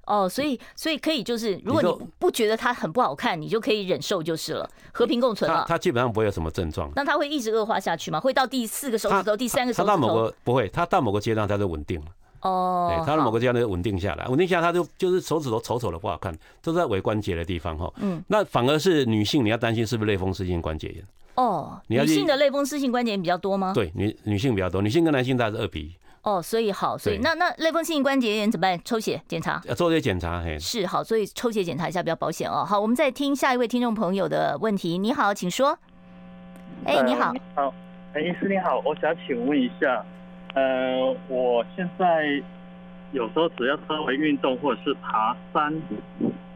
[0.07, 5.65] 哦，所以所以可以就是，如果你不觉得它很不好看，你就可以忍受就是了，和平共存了。
[5.69, 6.91] 它基本上不会有什么症状。
[6.97, 8.19] 那它会一直恶化下去吗？
[8.19, 9.87] 会到第四个手指头、第三个手指头？
[9.87, 12.07] 它到某个不会，它到某个阶段它就稳定了。
[12.43, 17.93] 哦，对，它到某个地方就稳定下来，稳定下来它就就是手指头丑丑的不好看，都在尾关节的地方哈。
[17.97, 21.05] 嗯，那反而是女性，你要担心是不是类风湿性关节炎？
[21.35, 23.73] 哦，女性的类风湿性关节炎比较多吗？
[23.75, 25.93] 对，女女性比较多，女性跟男性大概是二比一。
[26.23, 28.79] 哦，所以好，所以那那类风湿性关节炎怎么办？
[28.85, 32.63] 抽血检查，要做这些检查，嘿，是好，所以抽血检查一下比较保险哦。
[32.63, 34.99] 好，我们再听下一位听众朋友的问题。
[34.99, 35.79] 你好，请说。
[36.85, 37.75] 哎，你好，好，
[38.13, 40.05] 哎，医师你好，我想请问一下，
[40.55, 42.43] 呃，我现在
[43.13, 45.81] 有时候只要稍微运动或者是爬山。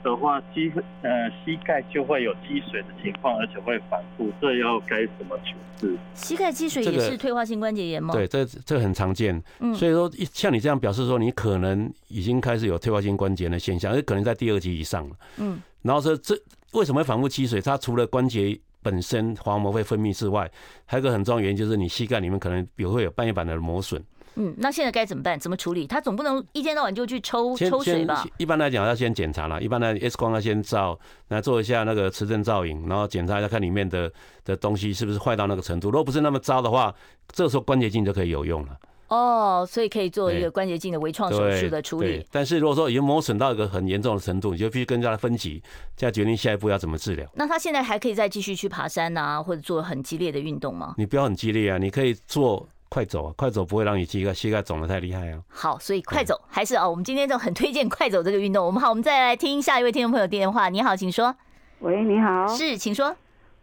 [0.04, 0.70] 的话，膝
[1.00, 5.96] 呃膝盖就会有积水的情况，而且会反复，这要该怎么处置？
[6.12, 8.12] 膝盖积水也是退化性关节炎吗？
[8.12, 9.42] 对，这这很常见。
[9.60, 15.16] 嗯，所以说像你这样表示说，你可能已经开始有退化性关节炎的现象，而可能在第二级以上了。
[15.38, 16.38] 嗯，然后说这
[16.72, 17.58] 为什么会反复积水？
[17.58, 20.48] 它除了关节本身滑膜会分泌之外，
[20.84, 24.00] 还有一个很重要原因就是你膝盖里面可能也会有半月板的磨损。
[24.36, 25.38] 嗯，那现在该怎么办？
[25.38, 25.86] 怎么处理？
[25.86, 28.24] 他总不能一天到晚就去抽抽水吧？
[28.36, 34.12] 一般来讲要先检查了，一般的 X 光要先照，来做一下那个磁振造影，然后检查一下看里面的
[34.44, 35.88] 的东西是不是坏到那个程度。
[35.88, 36.92] 如果不是那么糟的话，
[37.28, 38.76] 这个时候关节镜就可以有用了。
[39.08, 42.26] 哦，所以可以做一个关节镜的微创手术的处理。
[42.30, 45.62] 但是如果说已经磨损到一个很严重的程度，你就必须跟人家分级，
[45.96, 47.28] 再决定下一步要怎么治疗。
[47.34, 50.94] 那他现在还可以再继续去爬山啊，或者做很激烈的运动吗？
[50.98, 52.68] 你不要很激烈啊，你可以做。
[52.90, 53.34] 快走啊！
[53.36, 55.40] 快走不会让你膝盖膝盖肿的太厉害啊。
[55.48, 58.64] 好，所以快走还是啊，我们今天就很推荐快走这个运动。
[58.64, 60.68] 我们好，我们再来听下一位听众朋友电话。
[60.68, 61.34] 你好，请说。
[61.80, 62.46] 喂，你好。
[62.46, 63.08] 是，请说。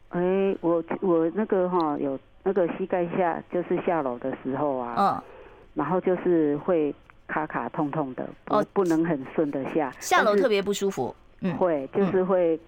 [0.09, 0.19] 哎，
[0.59, 5.21] 我我那个哈有那个膝盖下就是下楼的时候啊，嗯，
[5.73, 6.93] 然后就是会
[7.27, 9.91] 卡卡痛痛的，哦，不能很顺的下。
[9.99, 11.15] 下楼特别不舒服。
[11.41, 12.59] 嗯，会就是会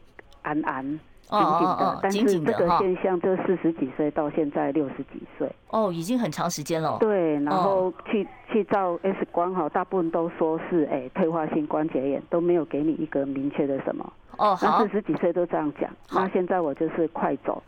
[0.41, 0.99] 按按。
[1.23, 6.97] 紧紧的，但是这个现象就四十几岁到现在六十几岁哦，已经很长时间了。
[6.99, 14.13] 对，然后去去照 X 光哈，大部分都说是哎退化性关节炎，都没有给你一个明确的什么。
[14.37, 14.79] 哦，好。
[14.79, 15.89] 那四十几岁都这样讲。
[16.11, 17.63] 那现在我就是快走，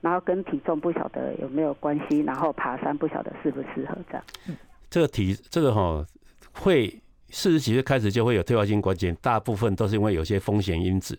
[0.00, 4.24] 然后跟体重不晓得有没有关系，然后爬山不晓得适不适合这样。
[4.90, 6.04] 这个体这个哈
[6.52, 7.00] 会。
[7.30, 11.14] 四十几岁开始就会有退化性关节，大部分都是因为有些风险因子。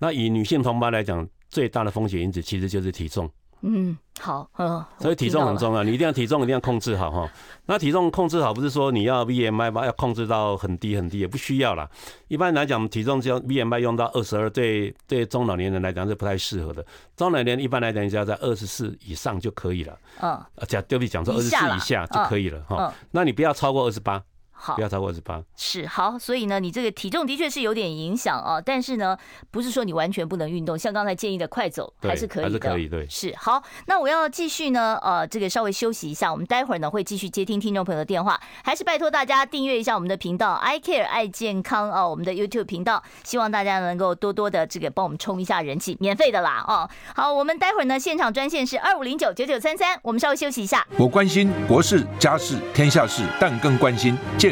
[0.00, 3.30] 那以女性同胞来讲，最大的风险因子其实就是体重。
[3.62, 7.30] 嗯，好，嗯，所以体重很重要，你一定要体重一定要控制好哈。
[7.66, 11.88] 那体重控制好，不是说你要 BMI 吧，要控制到很低很低，也不需要啦。
[12.26, 16.84] 一般来讲，体重只要 BMI 用到二十二，对对中老年人来讲是不太适合的。
[17.16, 19.96] 中老年人一般来讲，只要在二十四以上就可以了。
[20.20, 22.92] 嗯，讲对比讲说二十四以下就可以了哈。
[23.12, 24.22] 那你不要超过二十八。
[24.64, 25.42] 好，不要超过二十八。
[25.56, 29.18] 是好，所以呢，你这个体重的确是有点影响啊，但是呢，
[29.50, 33.08] 不是说你完全不能运动，像刚才建议的快走还是可以的，还是可以，对。
[33.08, 46.88] 是好，那我要继续呢，呃，这个稍微休息一下，我们待会儿呢会继续接听听众朋友的电话，还是拜托大家订阅一下我们的频道，I Care 爱健康啊，我们的 YouTube 频道，希望大家能够多多的这个帮我们冲一下人气，免费的啦哦。
[47.16, 50.86] 好，我们待会儿呢现场专线是二五零九九九三三，我们稍微休息一下。
[50.96, 54.51] 我关心国事、家事、天下事，但更关心健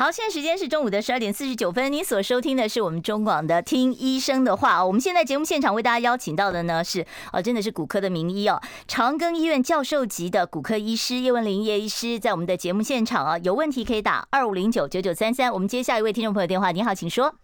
[0.00, 1.92] 好，现在时间是中午的十二点四十九分。
[1.92, 4.80] 您所收听的是我们中广的《听医生的话》。
[4.86, 15.52] 我们现在节目现场为大家邀请到的呢是，哦，真的是骨科的名医哦，长庚医院教授级的骨科医师叶文玲叶医师，在我们的节目现场啊，有问题可以打二五零九九九三三。
[15.52, 17.34] 我们接下一位听众朋友电话，你好，请说。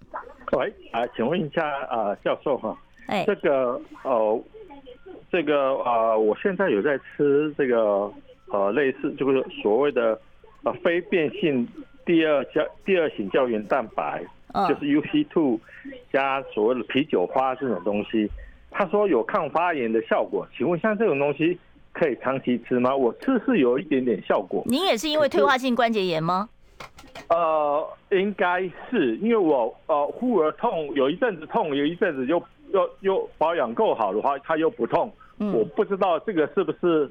[0.52, 2.74] 喂，啊，请问一下啊，教授哈，
[3.09, 4.42] 哎，这个呃，
[5.30, 8.11] 这个啊，我现在有在吃这个
[8.50, 10.18] 呃，类似就是所谓的
[10.62, 11.68] 呃非变性。
[12.07, 14.24] 第二胶第二型胶原蛋白，
[14.68, 15.61] 就是 UC two
[16.11, 18.30] 加所谓的啤酒花这种东西，
[18.70, 21.59] 他说有抗发炎的效果，请问像这种东西
[21.92, 22.94] 可以长期吃吗？
[22.94, 24.62] 我吃是有一点点效果。
[24.66, 26.48] 您也是因为退化性关节炎吗？
[27.28, 32.40] 呃，应该是因为我呃忽而痛，有一阵子痛，有一阵子又
[32.72, 35.12] 又又保养够好的话，它又不痛。
[35.38, 37.11] 嗯，我不知道这个是不是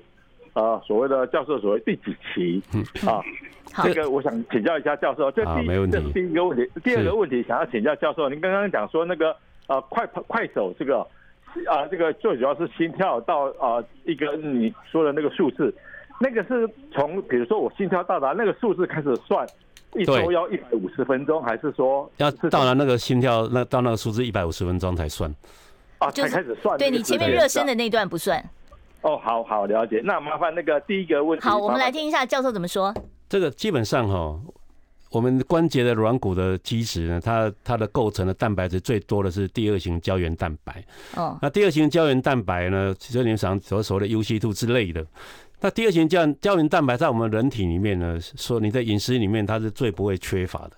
[0.55, 2.63] 呃所谓的教授所谓第几期
[3.07, 3.21] 啊？
[3.83, 5.31] 这个我想请教一下教授。
[5.31, 9.35] 这第这是第一个问题，第二个问题想要请教教授，您刚刚讲说那个
[9.67, 11.07] 呃快快手这个。
[11.69, 15.73] 啊，这个最主要是心跳到啊一个你说的那个数字，
[16.19, 19.47] 那个是从比如说我心跳到达那个数字开始算，
[19.93, 25.33] 一周要一百五十分钟，还是说要到了那个心跳那到那个数字一百五十分钟才算？
[25.99, 26.77] 啊，才开始算。
[26.77, 28.43] 对，你前面热身的那段不算。
[29.05, 30.01] 哦，好好了解。
[30.03, 31.47] 那麻烦那个第一个问题。
[31.47, 32.91] 好，我们来听一下教授怎么说。
[33.29, 34.39] 这个基本上哈。
[35.11, 40.83] 我们关节的软骨的基质呢，它它的构成的蛋白质最多的是第二型胶原蛋白。
[41.15, 45.05] 哦，那第二型胶原蛋白呢，其实你们想所所谓的 UC2 之类的。
[45.61, 50.71] 那第二型胶胶原蛋白在我们人体里面呢，说你在饮食里面它是最不会缺乏的。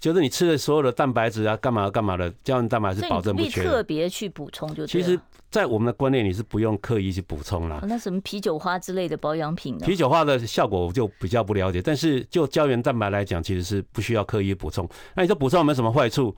[0.00, 3.62] 就是你吃的所有的蛋白质啊，干嘛干嘛的胶原蛋白是保证不缺。
[3.62, 4.86] 特别去补充就。
[4.86, 5.20] 其实，
[5.50, 7.80] 在我们的观念里是不用刻意去补充啦。
[7.86, 9.86] 那什么啤酒花之类的保养品呢？
[9.86, 14.88] 啤酒花的效果我就比较不了解，但是就胶原蛋白来讲，其实是不需要刻意补充。
[15.14, 16.34] 那你说补充有没有什么坏处？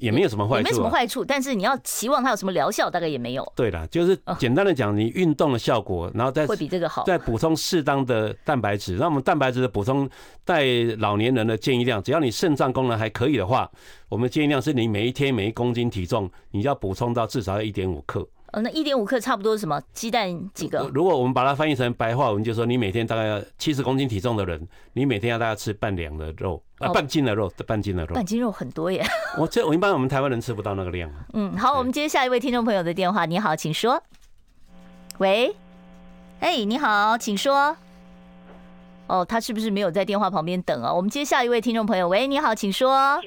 [0.00, 3.52] 也没有什么坏处，啊，没什么坏处，但是你要期望它有什么疗效，大概也没有。
[3.54, 8.94] 对啦，就是简单的讲，你运动的效果，然后再会比这个好，再补充适当的蛋白质。
[8.94, 10.08] 那我们蛋白质的补充，
[10.44, 10.64] 在
[10.98, 13.70] 老年人的建议量，只要你肾脏功能还可以的话，
[14.08, 18.26] 我们建议量是你每一天每一公斤体重，你要补充到至少要一点五克。
[18.52, 19.80] 哦，那一点五克差不多是什么？
[19.92, 20.90] 鸡蛋几个？
[20.92, 28.14] 如果我们把它翻译成白话文，就是说你每天大概要七十公斤体重的人，你每天要大概吃半两的肉，啊，半斤的肉，半斤的肉。
[28.14, 29.06] 半斤肉很多耶。
[29.38, 31.08] 我这我一般我们台湾人吃不到那个量。
[31.32, 33.24] 嗯，好，我们接下一位听众朋友的电话。
[33.24, 34.02] 你好，请说。
[35.18, 35.54] 喂，
[36.40, 37.76] 哎，你好，请说。
[39.06, 40.92] 哦，他是不是没有在电话旁边等啊？
[40.92, 42.08] 我们接下一位听众朋友。
[42.08, 43.20] 喂，你好，请说。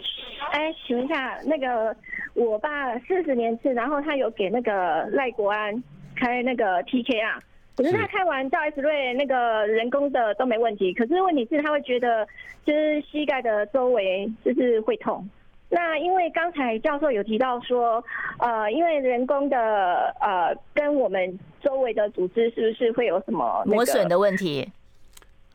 [0.54, 1.96] 哎，请问一下那个。
[2.36, 5.72] 我爸四十年次，然后他有给那个赖国安
[6.16, 7.38] 开那个 TK 啊
[7.78, 12.28] 可是他开完赵 S 瑞那个人工的都没问题，可是问题是他会觉得
[12.66, 15.24] 就是膝盖的周围就是会痛。
[15.70, 18.04] 那因为刚才教授有提到说，
[18.40, 24.68] 呃，因为人工的呃跟我们周围的组织是不是会有什么磨损的问题？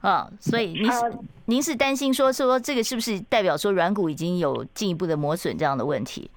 [0.01, 6.31] 啊，所以您是您是担心说说这个是不是代表说软骨已经有进一步的磨损这样的问题？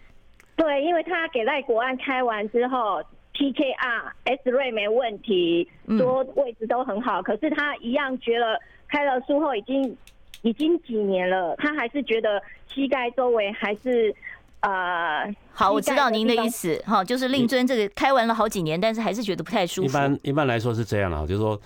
[0.55, 3.01] 对，因为他给赖国安开完之后
[3.33, 9.95] ，TKR S 瑞没问题，说位置都很好，可是他一样觉得开了术后已经
[10.41, 14.13] 已经几年了，他还是觉得膝盖周围还是
[14.61, 19.87] 呃，好，我知道您的意思，哈，就是令尊这个开完了好几年，但是还是觉得不太舒服。
[19.87, 21.59] 一般一般来说是这样啊，就是说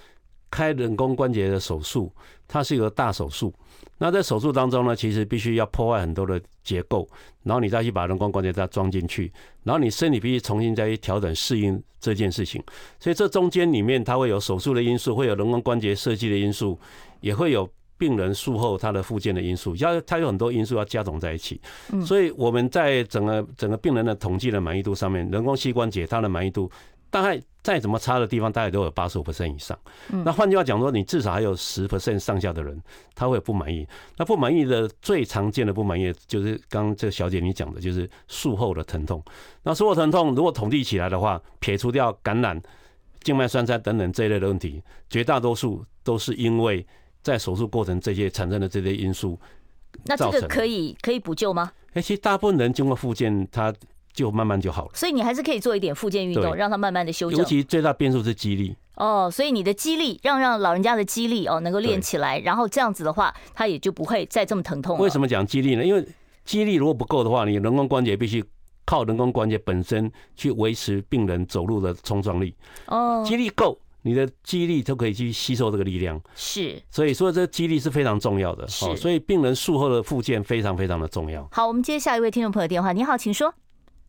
[0.55, 2.09] 开人工关节的手术，
[2.47, 3.53] 它是一个大手术。
[3.97, 7.05] 那在手术当中呢，其实必须要破坏很多的结构，
[7.43, 9.29] 然后你再去把人工关节再装进去，
[9.63, 12.63] 然后你身体必须重新再去调整适应这件事情。
[13.01, 16.79] 所以这中间里面它会有手术的因素，会有人工关节设计的因素，
[17.19, 21.59] 也会有病人术后他的复健的因素，要它有很多因素要加总在一起。
[22.05, 26.69] 所以我们在整个整个病人的统计的满意度上面，人工膝关节它的满意度
[27.15, 27.41] 大概。
[27.65, 29.75] 再怎么差的地方，大概都有八十五 percent 以上。
[30.23, 32.79] 那换句话讲说，你至少还有十 percent 上下的人，
[33.15, 33.87] 他会不满意。
[34.17, 39.19] 那不满意的最常见的不满意，就是刚刚这小姐你讲的，就是术后的疼痛。
[39.63, 42.61] 那术后疼痛如果统计起来的话，撇除掉感染、
[43.23, 46.85] 静脉栓塞等等这一类的问题，绝大多数都是因为
[47.23, 49.39] 在手术过程这些产生的这些因素。
[50.03, 51.71] 那这个可以可以补救吗？
[51.93, 53.73] 哎，其实大部分人经过复健，他。
[54.15, 57.37] 就慢慢就好了，所以你还是可以做一点复健运动，让它慢慢的修正。
[57.37, 65.03] 尤其最大变数是肌力哦，所以你的肌力让让老人家的肌力哦能够练起来，然后这样子的话，他也就不会再这么疼痛了。
[65.03, 65.83] 为什么讲肌力呢？
[65.83, 66.07] 因为
[66.45, 68.41] 肌力如果不够的话，你人工关节必须
[68.85, 72.55] 靠人工关节本身去维持病人走路的冲撞力
[72.85, 73.21] 哦。
[73.27, 76.21] 肌力够，你的肌力就可以去吸收这个力量。
[76.35, 78.65] 是，所以说这肌力是非常重要的。
[78.69, 81.45] 是，所以病人术后的复健非常非常的重要。
[81.51, 82.93] 好，我们接下一位听众朋友电话。
[82.93, 83.53] 你好，请说。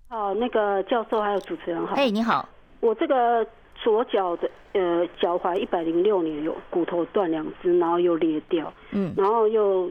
[0.08, 1.96] 哦，那个教授还有主持人好。
[1.96, 2.48] 哎，你好。
[2.80, 3.44] 我这个
[3.74, 9.90] 左脚的呃脚踝一百零六年有骨头断两只，然后又裂掉，嗯，然后又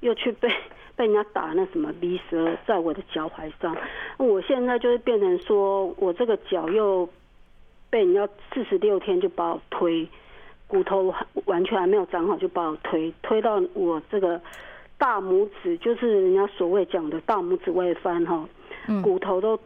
[0.00, 0.48] 又去被
[0.96, 3.76] 被人家打那什么鼻蛇在我的脚踝上，
[4.16, 7.08] 我现在就是变成说我这个脚又
[7.90, 10.08] 被人家四十六天就把我推，
[10.66, 14.40] 骨头完全还没有长好就把我推推到我这个
[14.98, 18.44] 大拇指，就是人家所谓讲的大拇指外翻哈。
[19.02, 19.58] 骨头都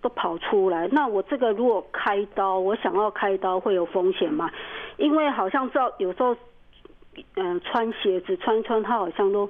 [0.00, 4.50] 都跑出来，那我这个如果开刀，我想要开刀会有风险吗？
[4.96, 6.34] 因为好像知道有时候，
[7.34, 9.48] 嗯、呃，穿鞋子穿穿，它好像都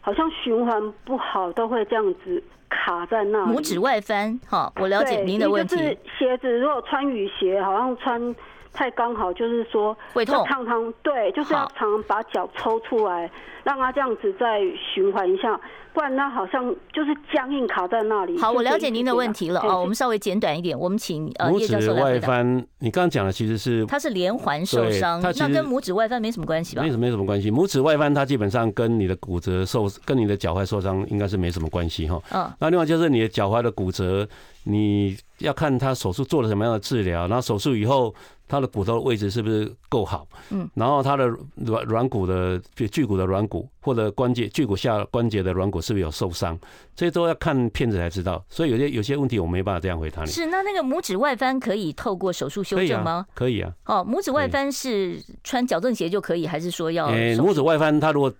[0.00, 3.56] 好像循环不好，都会这样子卡在那里。
[3.56, 5.76] 拇指外翻，好，我了解您的问题。
[5.76, 8.34] 就是鞋子如果穿雨鞋，好像穿。
[8.72, 13.30] 太刚好，就是说会痛，常常对，就是要常常把脚抽出来，
[13.64, 14.60] 让它这样子再
[14.94, 15.60] 循环一下，
[15.92, 18.38] 不然它好像就是僵硬卡在那里。
[18.38, 22.18] 好，我了解您的问题了哦，我们稍微简短一点，我们请呃叶教授来回答。
[22.18, 26.82] 拇指外翻，你刚刚讲的其实是它是连环受伤，那跟拇指外翻没什么关系吧？
[26.82, 32.22] 没什么没什么关系，拇指外翻它基本上跟你的骨折受，跟你的脚踝受伤应该是没什么关系哈。
[32.32, 34.26] 嗯，那另外就是你的脚踝的骨折，
[34.64, 38.14] 你要看他手术做了什么样的治疗，然后手术以后。
[38.50, 40.26] 他的骨头的位置是不是够好？
[40.50, 46.58] 嗯，然后他的软软骨的就距骨的软骨或者关节距骨下关节的软骨是不是有受伤？
[46.96, 48.44] 这些都要看片子才知道。
[48.48, 50.30] 所以有些有些问题我没办法这样回答你。
[50.30, 53.24] 是，那那个拇指外翻可以透过手术修正吗？
[53.34, 53.72] 可以啊。
[53.86, 57.06] 哦，拇指外翻是穿矫正鞋就可以，还是说要？
[57.06, 58.32] 诶，拇指外翻他如果。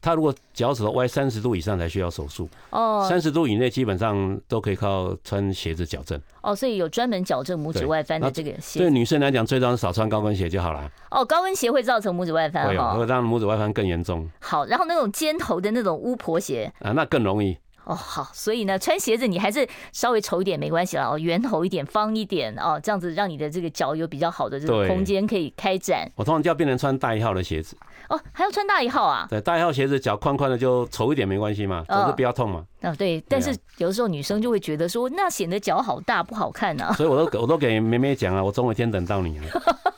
[0.00, 8.78] 他如果脚趾头歪三十度以上才需要手术哦，三十度以内基本上都可以靠穿鞋子矫正哦，所以有专门矫正拇指外翻的这个鞋。
[8.78, 10.90] 对女生来讲，最重要是少穿高跟鞋就好了。
[11.10, 14.30] 哦，高跟鞋会造成拇指外翻，会会让拇指外翻更严重。
[14.40, 17.56] 好，然后那种尖头的那种巫婆鞋啊，那更容易。
[17.86, 26.10] 哦，好，所以呢，穿鞋子你还是稍微丑一点没关系了哦，圆头一点，方一点哦，这样子让你的这个脚有比较好的这个空间可以开展。
[26.16, 27.76] 我通常就要变成穿大一号的鞋子。
[28.08, 29.26] 哦，还要穿大一号啊？
[29.30, 32.64] 对，大一号鞋子脚宽宽的就丑一点没关系嘛，总是不要痛嘛。
[32.82, 36.92] 哦，对，但是有的时候女生就会觉得说，那显得脚好大不好看呢。
[36.96, 39.40] 所以我都我都给梅梅讲啊，我总有一天等到你。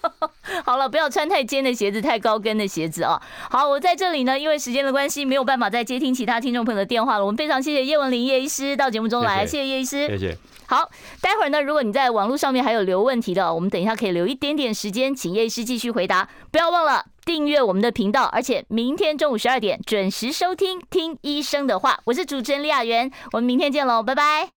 [0.64, 3.20] 好了，不要穿太尖的鞋子，太高跟的鞋子啊。
[3.50, 7.24] 好，我在这里呢，因为时间的关系，没有办法再接听其他听众朋友的电话了。
[7.24, 10.36] 我们非常谢谢叶文玲叶医师到节目中来，谢谢叶医师，谢谢。
[10.66, 10.90] 好，
[11.22, 16.28] 待会儿呢，如果你在网络上面还有留问题的，我们等一下可以留一点点时间，请叶医师继续回答。
[16.50, 24.50] 不要忘了订阅我们的频道，而且明天中午十二点准时收听《听医生的话》，我是主持人李雅媛，我们明天见喽，拜拜。